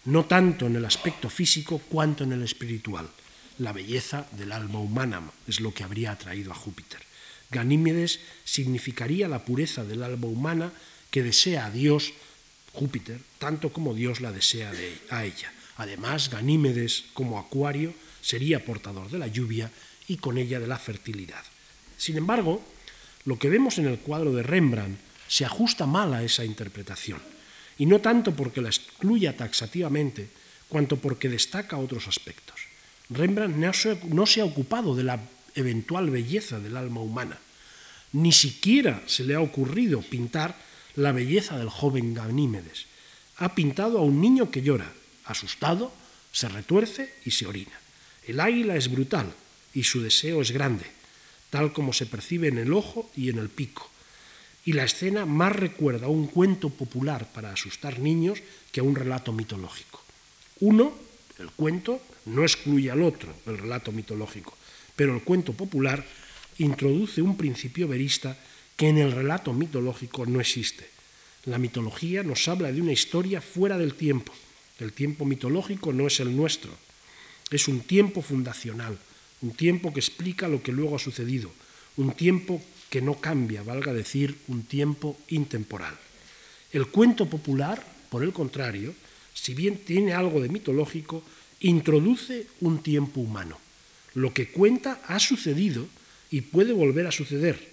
[0.05, 3.09] no tanto en el aspecto físico cuanto en el espiritual.
[3.59, 7.01] La belleza del alma humana es lo que habría atraído a Júpiter.
[7.51, 10.73] Ganímedes significaría la pureza del alma humana
[11.13, 12.13] que desea a Dios,
[12.73, 14.73] Júpiter, tanto como Dios la desea
[15.11, 15.53] a ella.
[15.77, 19.71] Además, Ganímedes, como acuario, sería portador de la lluvia
[20.09, 21.45] y con ella de la fertilidad.
[21.97, 22.61] Sin embargo,
[23.25, 24.99] lo que vemos en el cuadro de Rembrandt
[25.29, 27.23] se ajusta mal a esa interpretación,
[27.79, 30.29] y no tanto porque la excluya taxativamente,
[30.69, 32.54] cuanto porque destaca otros aspectos.
[33.11, 33.57] Rembrandt
[34.09, 35.21] no se ha ocupado de la
[35.55, 37.39] eventual belleza del alma humana,
[38.13, 40.57] ni siquiera se le ha ocurrido pintar
[40.97, 42.87] la belleza del joven Ganímedes.
[43.39, 44.91] Ha pintado a un niño que llora,
[45.25, 45.93] asustado,
[46.33, 47.79] se retuerce y se orina.
[48.27, 49.33] El águila es brutal,
[49.75, 50.87] y su deseo es grande,
[51.51, 53.91] tal como se percibe en el ojo y en el pico.
[54.65, 58.39] Y la escena más recuerda a un cuento popular para asustar niños
[58.73, 60.03] que a un relato mitológico.
[60.61, 60.95] Uno,
[61.39, 64.57] El cuento no excluye al otro, el relato mitológico,
[64.97, 66.05] pero el cuento popular
[66.59, 68.37] introduce un principio verista
[68.77, 70.89] que en el relato mitológico no existe.
[71.45, 74.33] La mitología nos habla de una historia fuera del tiempo.
[74.81, 76.72] El tiempo mitológico no es el nuestro.
[77.51, 78.99] Es un tiempo fundacional,
[79.43, 81.53] un tiempo que explica lo que luego ha sucedido,
[81.97, 85.95] un tiempo que no cambia, valga decir, un tiempo intemporal.
[86.72, 88.95] El cuento popular, por el contrario,
[89.35, 91.22] si bien tiene algo de mitológico,
[91.65, 93.59] introduce un tiempo humano.
[94.12, 95.89] Lo que cuenta ha sucedido
[96.31, 97.73] y puede volver a suceder.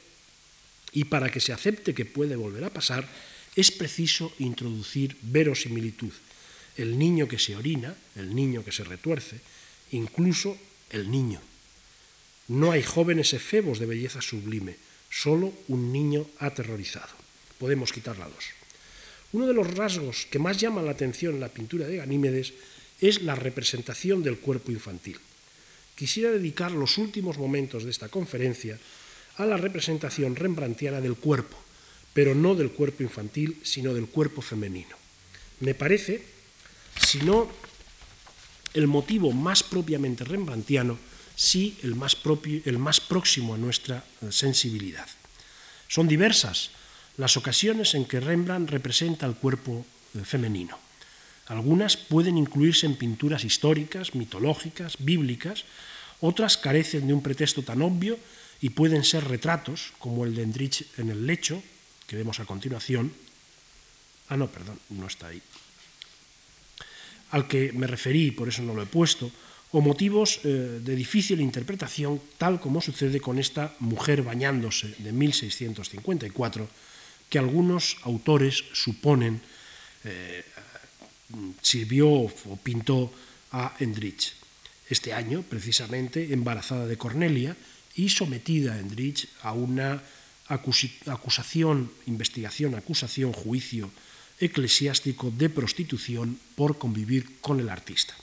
[0.94, 3.08] Y para que se acepte que puede volver a pasar,
[3.56, 6.12] es preciso introducir verosimilitud.
[6.78, 9.42] El niño que se orina, el niño que se retuerce,
[9.92, 10.58] incluso
[10.90, 11.42] el niño.
[12.48, 14.78] No hay jóvenes efebos de belleza sublime,
[15.10, 17.12] solo un niño aterrorizado.
[17.60, 18.46] Podemos quitar la dos.
[19.34, 22.54] Uno de los rasgos que más llama la atención en la pintura de Ganímedes
[23.02, 25.20] es la representación del cuerpo infantil.
[25.96, 28.80] Quisiera dedicar los últimos momentos de esta conferencia
[29.38, 31.58] a la representación rembrandtiana del cuerpo,
[32.14, 34.96] pero no del cuerpo infantil, sino del cuerpo femenino.
[35.60, 36.24] Me parece,
[37.00, 37.50] si no
[38.74, 40.98] el motivo más propiamente rembrandtiano,
[41.36, 45.08] sí el más, propio, el más próximo a nuestra eh, sensibilidad.
[45.88, 46.72] Son diversas
[47.18, 49.86] las ocasiones en que Rembrandt representa el cuerpo
[50.16, 50.91] eh, femenino.
[51.52, 55.66] Algunas pueden incluirse en pinturas históricas, mitológicas, bíblicas,
[56.22, 58.16] otras carecen de un pretexto tan obvio
[58.62, 61.62] y pueden ser retratos, como el de Endrich en el lecho,
[62.08, 63.12] que vemos a continuación.
[64.30, 65.42] Ah, no, perdón, no está ahí.
[67.32, 69.30] Al que me referí, por eso no lo he puesto,
[69.76, 76.70] o motivos eh, de difícil interpretación, tal como sucede con esta Mujer bañándose de 1654,
[77.28, 79.42] que algunos autores suponen
[80.06, 80.46] eh,
[81.62, 83.14] sirvió o pintó
[83.52, 84.34] a Endrich.
[84.90, 87.56] Este año, precisamente, embarazada de Cornelia
[87.96, 90.02] y sometida a Endrich a una
[90.48, 93.92] acusación, investigación, acusación, juicio
[94.40, 98.16] eclesiástico de prostitución por convivir con el artista.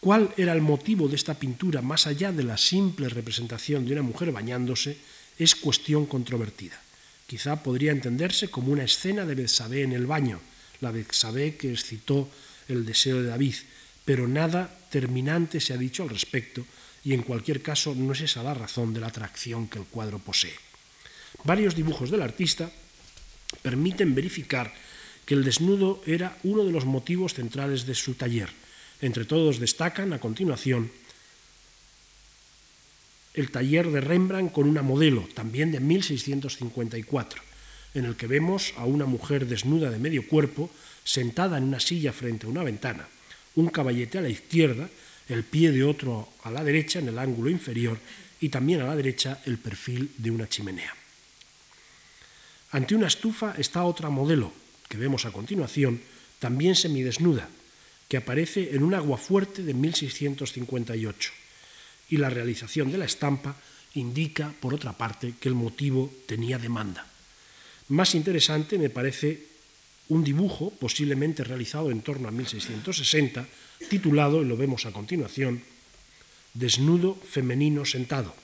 [0.00, 4.02] ¿Cuál era el motivo de esta pintura más allá de la simple representación de una
[4.02, 4.96] mujer bañándose?
[5.38, 6.80] Es cuestión controvertida.
[7.26, 10.40] Quizá podría entenderse como una escena de Betsabé en el baño,
[10.84, 12.28] la Betsabé que excitó
[12.68, 13.56] el deseo de David,
[14.04, 16.64] pero nada terminante se ha dicho al respecto
[17.02, 20.20] y en cualquier caso no es esa la razón de la atracción que el cuadro
[20.20, 20.54] posee.
[21.42, 22.70] Varios dibujos del artista
[23.62, 24.72] permiten verificar
[25.26, 28.50] que el desnudo era uno de los motivos centrales de su taller
[29.04, 30.90] entre todos destacan a continuación
[33.34, 37.42] el taller de Rembrandt con una modelo, también de 1654,
[37.94, 40.70] en el que vemos a una mujer desnuda de medio cuerpo,
[41.04, 43.08] sentada en una silla frente a una ventana,
[43.54, 44.88] un caballete a la izquierda,
[45.28, 47.98] el pie de otro a la derecha en el ángulo inferior
[48.40, 50.94] y también a la derecha el perfil de una chimenea.
[52.72, 54.52] Ante una estufa está otra modelo,
[54.88, 56.00] que vemos a continuación,
[56.40, 57.48] también semidesnuda,
[58.08, 61.32] que aparece en un aguafuerte de 1658.
[62.10, 63.56] Y la realización de la estampa
[63.94, 67.06] indica, por otra parte, que el motivo tenía demanda.
[67.88, 69.44] Más interesante me parece
[70.08, 73.46] un dibujo, posiblemente realizado en torno a 1660,
[73.88, 75.62] titulado, y lo vemos a continuación,
[76.54, 78.34] Desnudo femenino sentado,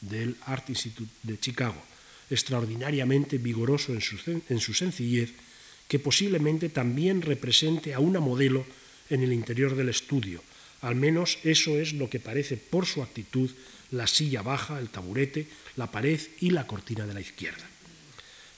[0.00, 1.76] del Art Institute de Chicago,
[2.30, 4.16] extraordinariamente vigoroso en su,
[4.48, 5.32] en su sencillez,
[5.86, 8.64] que posiblemente también represente a una modelo
[9.10, 10.42] en el interior del estudio.
[10.80, 13.50] Al menos eso es lo que parece por su actitud
[13.90, 15.46] la silla baja, el taburete,
[15.76, 17.73] la pared y la cortina de la izquierda.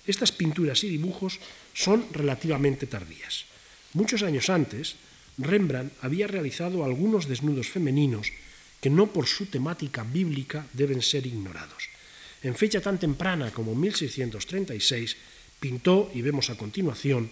[0.07, 1.40] Estas pinturas y dibujos
[1.74, 3.44] son relativamente tardías.
[3.92, 4.96] Muchos años antes,
[5.38, 8.32] Rembrandt había realizado algunos desnudos femeninos
[8.80, 11.88] que no por su temática bíblica deben ser ignorados.
[12.42, 15.16] En fecha tan temprana como 1636,
[15.59, 17.30] pintó, y vemos a continuación,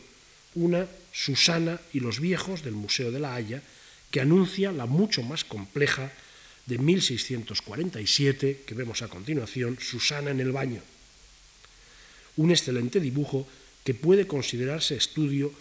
[0.55, 3.63] una Susana y los viejos del Museo de la Haya,
[4.11, 6.11] que anuncia la mucho más compleja
[6.67, 10.81] de 1647, que vemos a continuación, Susana en el baño.
[12.37, 13.47] Un excelente dibujo
[13.85, 15.53] que puede considerarse estudio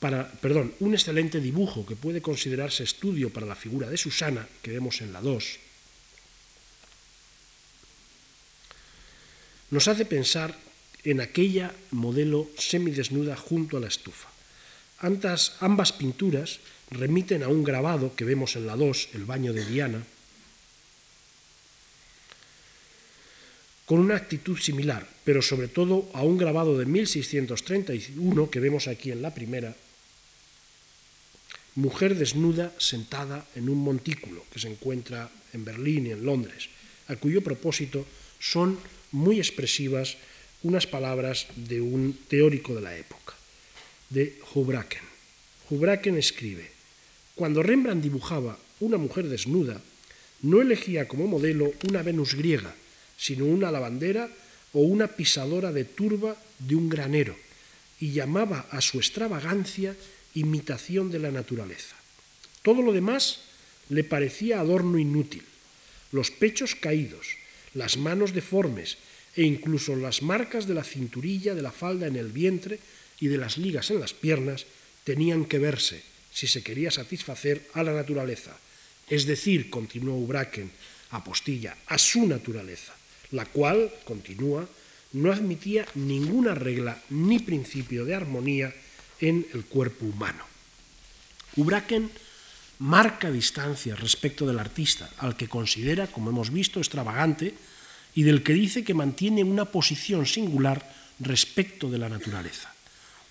[0.00, 4.72] para, perdón, un excelente dibujo que puede considerarse estudio para la figura de Susana, que
[4.72, 5.58] vemos en la 2,
[9.70, 10.56] nos hace pensar
[11.04, 14.28] en aquella modelo semidesnuda junto a la estufa.
[15.00, 16.60] ambas pinturas
[16.90, 20.02] remiten a un grabado que vemos en la 2, el baño de Diana,
[23.86, 29.14] con una actitud similar, pero sobre todo a un grabado de 1631 que vemos aquí
[29.14, 29.78] en la primera,
[31.78, 36.66] mujer desnuda sentada en un montículo que se encuentra en Berlín y en Londres,
[37.06, 38.02] a cuyo propósito
[38.42, 38.74] son
[39.14, 40.18] muy expresivas
[40.66, 43.38] unas palabras de un teórico de la época,
[44.10, 45.06] de Houbraken.
[45.68, 46.74] Houbraken escribe,
[47.36, 49.80] cuando Rembrandt dibujaba una mujer desnuda,
[50.42, 52.74] no elegía como modelo una Venus griega,
[53.16, 54.28] sino una lavandera
[54.72, 57.36] o una pisadora de turba de un granero,
[58.00, 59.96] y llamaba a su extravagancia
[60.34, 61.96] imitación de la naturaleza.
[62.62, 63.40] Todo lo demás
[63.88, 65.42] le parecía adorno inútil.
[66.12, 67.36] Los pechos caídos,
[67.74, 68.98] las manos deformes
[69.36, 72.80] e incluso las marcas de la cinturilla, de la falda en el vientre
[73.20, 74.66] y de las ligas en las piernas
[75.04, 76.02] tenían que verse
[76.32, 78.56] si se quería satisfacer a la naturaleza,
[79.08, 80.70] es decir, continuó Ubraken,
[81.10, 82.94] apostilla, a su naturaleza,
[83.32, 84.68] la cual, continúa,
[85.12, 88.72] no admitía ninguna regla ni principio de armonía
[89.20, 90.44] en el cuerpo humano.
[91.56, 92.10] Ubraken
[92.78, 97.54] marca distancia respecto del artista, al que considera, como hemos visto, extravagante,
[98.14, 100.82] y del que dice que mantiene una posición singular
[101.20, 102.72] respecto de la naturaleza.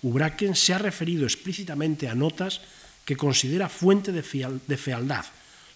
[0.02, 2.60] Ubraken se ha referido explícitamente a notas
[3.04, 5.24] que considera fuente de, fealdad,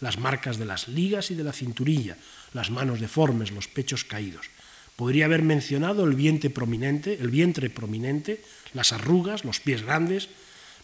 [0.05, 2.18] las marcas de las ligas y de la cinturilla,
[2.52, 4.52] las manos deformes, los pechos caídos.
[4.96, 8.44] Podría haber mencionado el vientre prominente, el vientre prominente,
[8.74, 10.28] las arrugas, los pies grandes.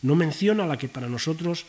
[0.00, 1.66] No menciona la que para nosotros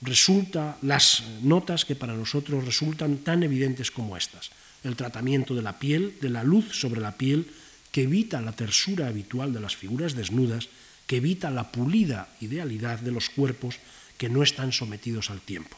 [0.00, 4.50] resulta las notas que para nosotros resultan tan evidentes como estas
[4.84, 7.50] el tratamiento de la piel, de la luz sobre la piel,
[7.90, 10.68] que evita la tersura habitual de las figuras desnudas,
[11.06, 13.76] que evita la pulida idealidad de los cuerpos
[14.16, 15.76] que no están sometidos al tiempo.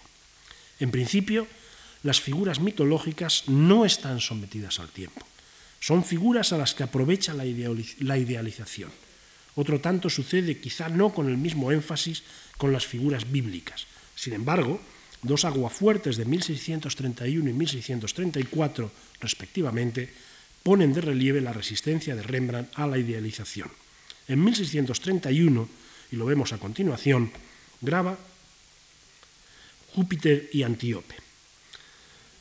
[0.81, 1.47] En principio,
[2.03, 5.27] las figuras mitológicas no están sometidas al tiempo.
[5.79, 8.91] Son figuras a las que aprovecha la, idealización.
[9.55, 12.23] Otro tanto sucede, quizá no con el mismo énfasis,
[12.57, 13.87] con las figuras bíblicas.
[14.15, 14.81] Sin embargo,
[15.23, 20.13] dos aguafuertes de 1631 y 1634, respectivamente,
[20.63, 23.71] ponen de relieve la resistencia de Rembrandt a la idealización.
[24.29, 25.69] En 1631,
[26.13, 27.33] y lo vemos a continuación,
[27.81, 28.19] graba
[29.95, 31.15] Júpiter y Antíope.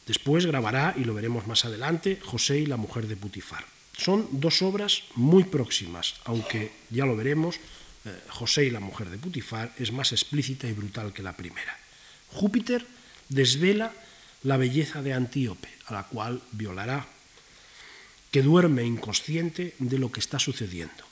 [0.05, 3.65] Después grabará, y lo veremos más adelante, José y la mujer de Putifar.
[3.95, 7.57] Son dos obras muy próximas, aunque ya lo veremos,
[8.05, 11.77] eh, José y la mujer de Putifar es más explícita y brutal que la primera.
[12.29, 12.85] Júpiter
[13.27, 13.93] desvela
[14.43, 17.05] la belleza de Antíope, a la cual violará,
[18.31, 21.03] que duerme inconsciente de lo que está sucediendo.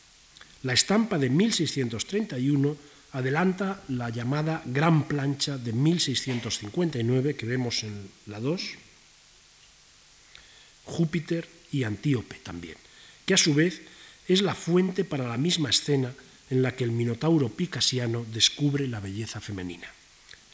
[0.64, 2.78] La estampa de 1631
[3.12, 8.62] adelanta la llamada Gran Plancha de 1659 que vemos en la 2,
[10.86, 12.78] Júpiter y Antíope también,
[13.26, 13.82] que a su vez
[14.28, 16.14] es la fuente para la misma escena
[16.50, 19.88] en la que el Minotauro picasiano descubre la belleza femenina.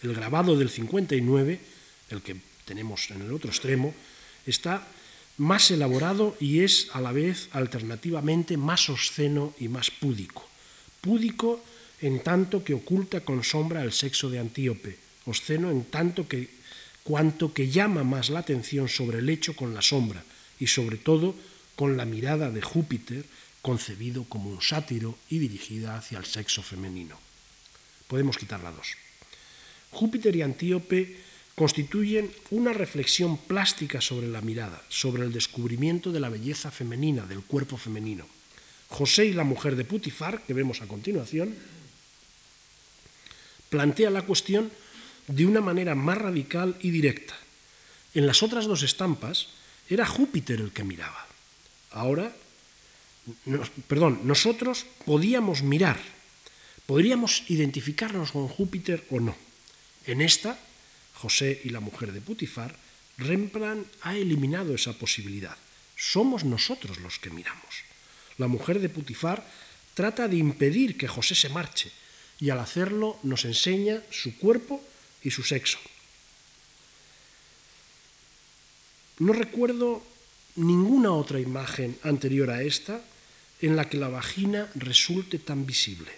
[0.02, 1.60] El grabado del 59,
[2.10, 2.36] el que
[2.66, 3.94] tenemos en el otro extremo,
[4.46, 4.88] está
[5.38, 10.48] más elaborado y es a la vez alternativamente más obsceno y más púdico.
[11.02, 11.64] Púdico
[12.04, 16.52] en tanto que oculta con sombra el sexo de Antíope, obsceno en tanto que
[17.04, 20.24] cuanto que llama más la atención sobre el hecho con la sombra
[20.60, 21.34] y sobre todo
[21.80, 23.24] con la mirada de Júpiter
[23.62, 27.16] concebido como un sátiro y dirigida hacia el sexo femenino.
[28.08, 29.00] Podemos quitar la dos.
[29.92, 31.16] Júpiter y Antíope
[31.56, 37.44] constituyen una reflexión plástica sobre la mirada, sobre el descubrimiento de la belleza femenina, del
[37.44, 38.28] cuerpo femenino.
[38.90, 41.56] José y la mujer de Putifar, que vemos a continuación,
[43.74, 44.70] plantea la cuestión
[45.26, 47.34] de una manera más radical y directa.
[48.14, 49.50] En las otras dos estampas
[49.90, 51.26] era Júpiter el que miraba.
[51.90, 52.30] Ahora,
[53.88, 55.98] perdón, nosotros podíamos mirar,
[56.86, 59.36] podríamos identificarnos con Júpiter o no.
[60.06, 60.60] En esta,
[61.16, 62.78] José y la mujer de Putifar,
[63.18, 65.58] Rembrandt ha eliminado esa posibilidad.
[65.98, 67.82] Somos nosotros los que miramos.
[68.38, 69.42] La mujer de Putifar
[69.96, 71.90] trata de impedir que José se marche
[72.44, 74.84] y al hacerlo nos enseña su cuerpo
[75.24, 75.78] y su sexo.
[79.20, 80.04] No recuerdo
[80.58, 83.00] ninguna otra imagen anterior a esta
[83.62, 86.12] en la que la vagina resulte tan visible.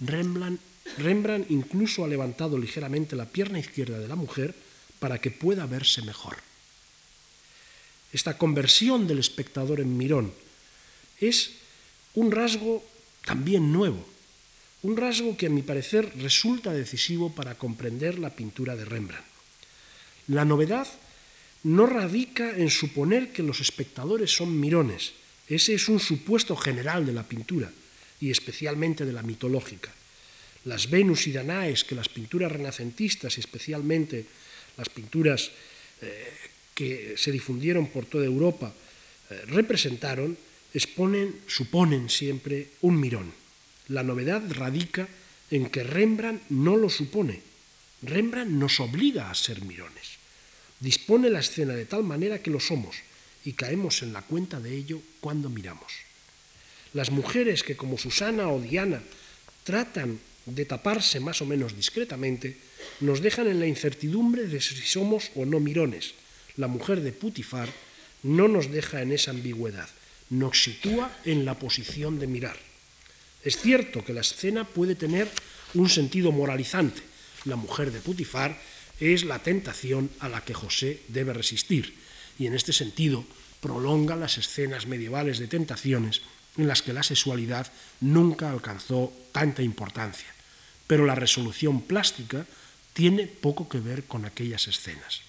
[0.00, 0.62] Rembrandt
[0.96, 4.54] Rembrandt incluso ha levantado ligeramente la pierna izquierda de la mujer
[4.98, 6.38] para que pueda verse mejor.
[8.14, 10.32] Esta conversión del espectador en mirón
[11.20, 11.50] es
[12.14, 12.82] un rasgo
[13.26, 14.08] también nuevo,
[14.82, 19.26] un rasgo que a mi parecer resulta decisivo para comprender la pintura de Rembrandt.
[20.28, 20.88] La novedad
[21.64, 25.12] no radica en suponer que los espectadores son mirones,
[25.50, 27.70] ese es un supuesto general de la pintura
[28.20, 29.92] y especialmente de la mitológica.
[30.64, 34.26] las Venus y Danaes que las pinturas renacentistas y especialmente
[34.76, 35.50] las pinturas
[36.02, 36.32] eh,
[36.74, 40.36] que se difundieron por toda Europa eh, representaron,
[40.74, 43.39] exponen, suponen siempre un mirón.
[43.90, 45.08] La novedad radica
[45.50, 47.42] en que Rembrandt no lo supone.
[48.02, 50.14] Rembrandt nos obliga a ser mirones.
[50.78, 53.02] Dispone la escena de tal manera que lo somos
[53.44, 55.92] y caemos en la cuenta de ello cuando miramos.
[56.94, 59.02] Las mujeres que como Susana o Diana
[59.64, 62.56] tratan de taparse más o menos discretamente,
[63.00, 66.14] nos dejan en la incertidumbre de si somos o no mirones.
[66.56, 67.68] La mujer de Putifar
[68.22, 69.88] no nos deja en esa ambigüedad,
[70.30, 72.69] nos sitúa en la posición de mirar.
[73.42, 75.30] Es cierto que la escena puede tener
[75.74, 77.02] un sentido moralizante.
[77.44, 78.60] La mujer de Putifar
[79.00, 81.94] es la tentación a la que José debe resistir,
[82.38, 83.24] y en este sentido
[83.60, 86.20] prolonga las escenas medievales de tentaciones
[86.56, 90.26] en las que la sexualidad nunca alcanzó tanta importancia.
[90.86, 92.44] Pero la resolución plástica
[92.92, 95.22] tiene poco que ver con aquellas escenas.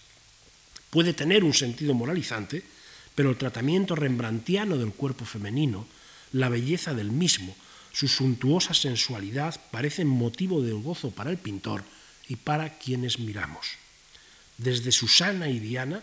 [0.90, 2.64] Puede tener un sentido moralizante,
[3.16, 5.88] pero el tratamiento rembrandtiano del cuerpo femenino,
[6.34, 7.56] la belleza del mismo,
[7.94, 11.84] su suntuosa sensualidad parecen motivo del gozo para el pintor
[12.28, 13.78] y para quienes miramos.
[14.58, 16.02] Desde Susana y Diana,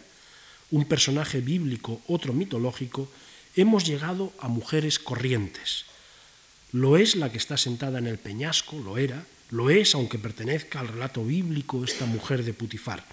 [0.71, 3.11] un personaje bíblico, otro mitológico,
[3.57, 5.87] hemos llegado a mujeres corrientes.
[6.73, 10.81] Lo es la que está sentada en el peñasco, lo era, lo es aunque pertenezca
[10.81, 13.05] al relato bíblico esta mujer de Putifar.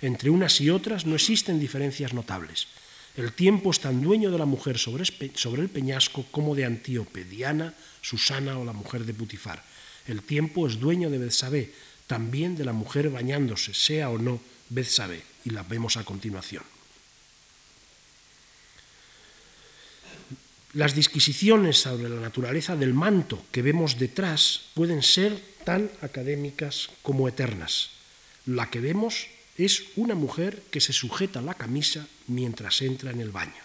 [0.00, 2.68] Entre unas y otras no existen diferencias notables.
[3.16, 7.74] El tiempo es tan dueño de la mujer sobre, el peñasco como de Antíope, Diana,
[8.02, 9.62] Susana o la mujer de Putifar.
[10.06, 11.72] El tiempo es dueño de Betsabé,
[12.08, 16.64] también de la mujer bañándose, sea o no Betsabé, y la vemos a continuación.
[20.74, 27.28] Las disquisiciones sobre la naturaleza del manto que vemos detrás pueden ser tan académicas como
[27.28, 27.90] eternas.
[28.44, 33.30] La que vemos es una mujer que se sujeta la camisa mientras entra en el
[33.30, 33.62] baño.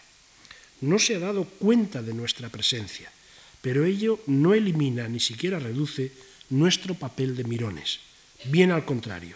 [0.81, 3.11] No se ha dado cuenta de nuestra presencia,
[3.61, 6.11] pero ello no elimina ni siquiera reduce
[6.49, 7.99] nuestro papel de mirones.
[8.45, 9.35] Bien al contrario,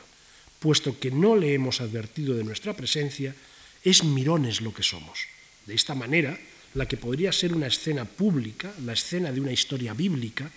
[0.60, 3.36] puesto que no le hemos advertido de nuestra presencia,
[3.84, 5.28] es mirones lo que somos.
[5.66, 6.40] De esta manera,
[6.74, 10.50] la que podría ser una escena pública, la escena de una historia bíblica,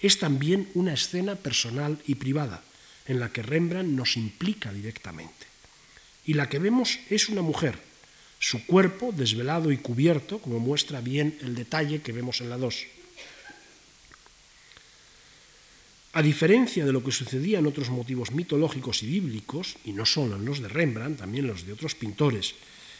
[0.00, 2.64] es también una escena personal y privada,
[3.10, 5.50] en la que Rembrandt nos implica directamente.
[6.24, 7.74] Y la que vemos es una mujer,
[8.38, 12.86] su cuerpo desvelado y cubierto, como muestra bien el detalle que vemos en la 2.
[16.12, 20.36] A diferencia de lo que sucedía en otros motivos mitológicos y bíblicos, y no solo
[20.36, 22.54] en los de Rembrandt, también en los de otros pintores,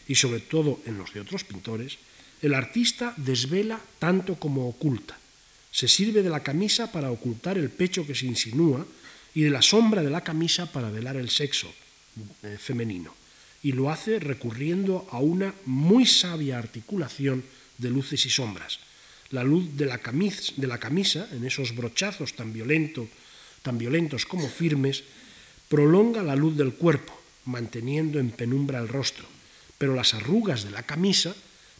[0.09, 1.99] y sobre todo en los de otros pintores,
[2.43, 5.17] el artista desvela tanto como oculta.
[5.71, 8.85] Se sirve de la camisa para ocultar el pecho que se insinúa
[9.35, 11.73] y de la sombra de la camisa para velar el sexo
[12.43, 13.15] eh, femenino.
[13.63, 17.45] Y lo hace recurriendo a una muy sabia articulación
[17.79, 18.81] de luces y sombras.
[19.31, 23.09] La luz de la, camisa, de la camisa en esos brochazos tan, violento,
[23.63, 25.05] tan violentos como firmes,
[25.69, 29.25] prolonga la luz del cuerpo, manteniendo en penumbra el rostro,
[29.79, 31.35] pero las arrugas de la camisa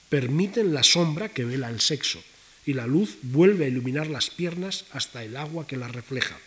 [0.09, 2.23] permiten la sombra que vela el sexo,
[2.67, 6.39] y la luz vuelve a iluminar las piernas hasta el agua que las refleja.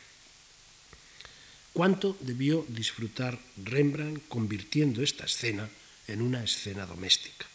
[1.73, 5.67] ¿Cuánto debió disfrutar Rembrandt convirtiendo esta escena
[6.07, 7.47] en una escena doméstica?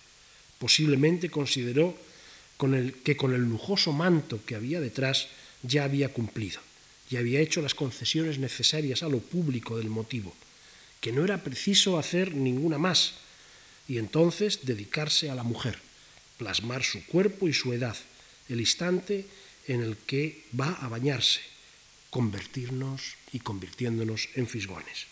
[0.58, 1.96] Posiblemente consideró
[3.04, 5.28] que con el lujoso manto que había detrás
[5.62, 6.60] ya había cumplido
[7.08, 10.34] y había hecho las concesiones necesarias a lo público del motivo,
[11.00, 13.14] que no era preciso hacer ninguna más,
[13.86, 15.78] y entonces dedicarse a la mujer
[16.38, 17.96] plasmar su cuerpo y su edad,
[18.48, 19.26] el instante
[19.66, 21.40] en el que va a bañarse,
[22.10, 25.06] convertirnos y convirtiéndonos en fisgones.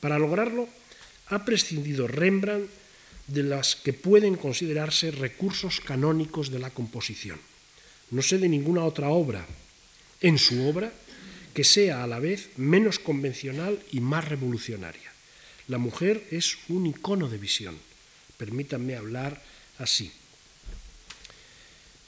[0.00, 0.68] Para lograrlo,
[1.28, 2.70] ha prescindido Rembrandt
[3.26, 7.38] de las que pueden considerarse recursos canónicos de la composición.
[8.10, 9.46] No sé de ninguna otra obra
[10.20, 10.92] en su obra
[11.54, 15.12] que sea a la vez menos convencional y más revolucionaria.
[15.68, 17.78] La mujer es un icono de visión.
[18.36, 19.40] Permítanme hablar
[19.78, 20.10] así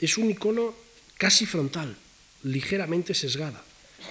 [0.02, 0.74] es un icono
[1.16, 1.96] casi frontal,
[2.42, 3.62] ligeramente sesgada,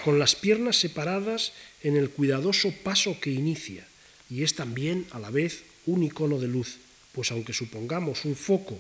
[0.04, 1.54] con las piernas separadas
[1.84, 3.88] en el cuidadoso paso que inicia,
[4.30, 6.78] y es también a la vez un icono de luz,
[7.12, 8.80] pues aunque supongamos un foco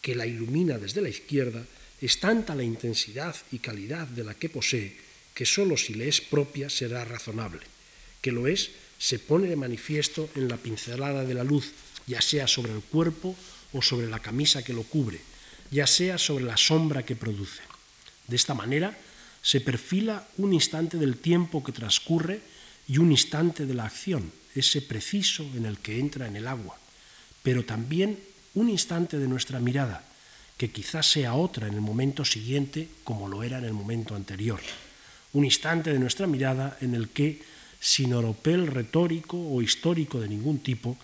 [0.00, 1.64] que la ilumina desde la izquierda,
[2.00, 4.96] es tanta la intensidad y calidad de la que posee
[5.34, 7.62] que sólo si le es propia será razonable.
[8.20, 11.72] Que lo es, se pone de manifiesto en la pincelada de la luz,
[12.06, 13.36] ya sea sobre el cuerpo
[13.72, 15.20] o sobre la camisa que lo cubre,
[15.70, 17.62] ya sea sobre la sombra que produce.
[18.26, 18.98] De esta manera
[19.48, 22.42] se perfila un instante del tiempo que transcurre
[22.86, 26.76] y un instante de la acción, ese preciso en el que entra en el agua,
[27.42, 28.20] pero también
[28.52, 30.04] un instante de nuestra mirada,
[30.58, 34.60] que quizás sea otra en el momento siguiente como lo era en el momento anterior.
[35.32, 37.40] Un instante de nuestra mirada en el que,
[37.80, 40.98] sin oropel retórico o histórico de ningún tipo,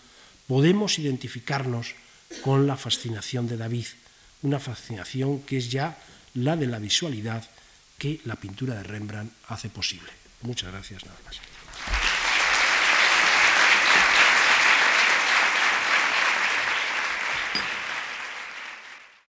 [0.47, 1.95] podemos identificarnos
[2.43, 3.87] con la fascinación de David,
[4.43, 5.97] una fascinación que es ya
[6.35, 7.49] la de la visualidad
[8.05, 10.13] que la pintura de Rembrandt hace posible.
[10.43, 11.41] Muchas gracias, nada más.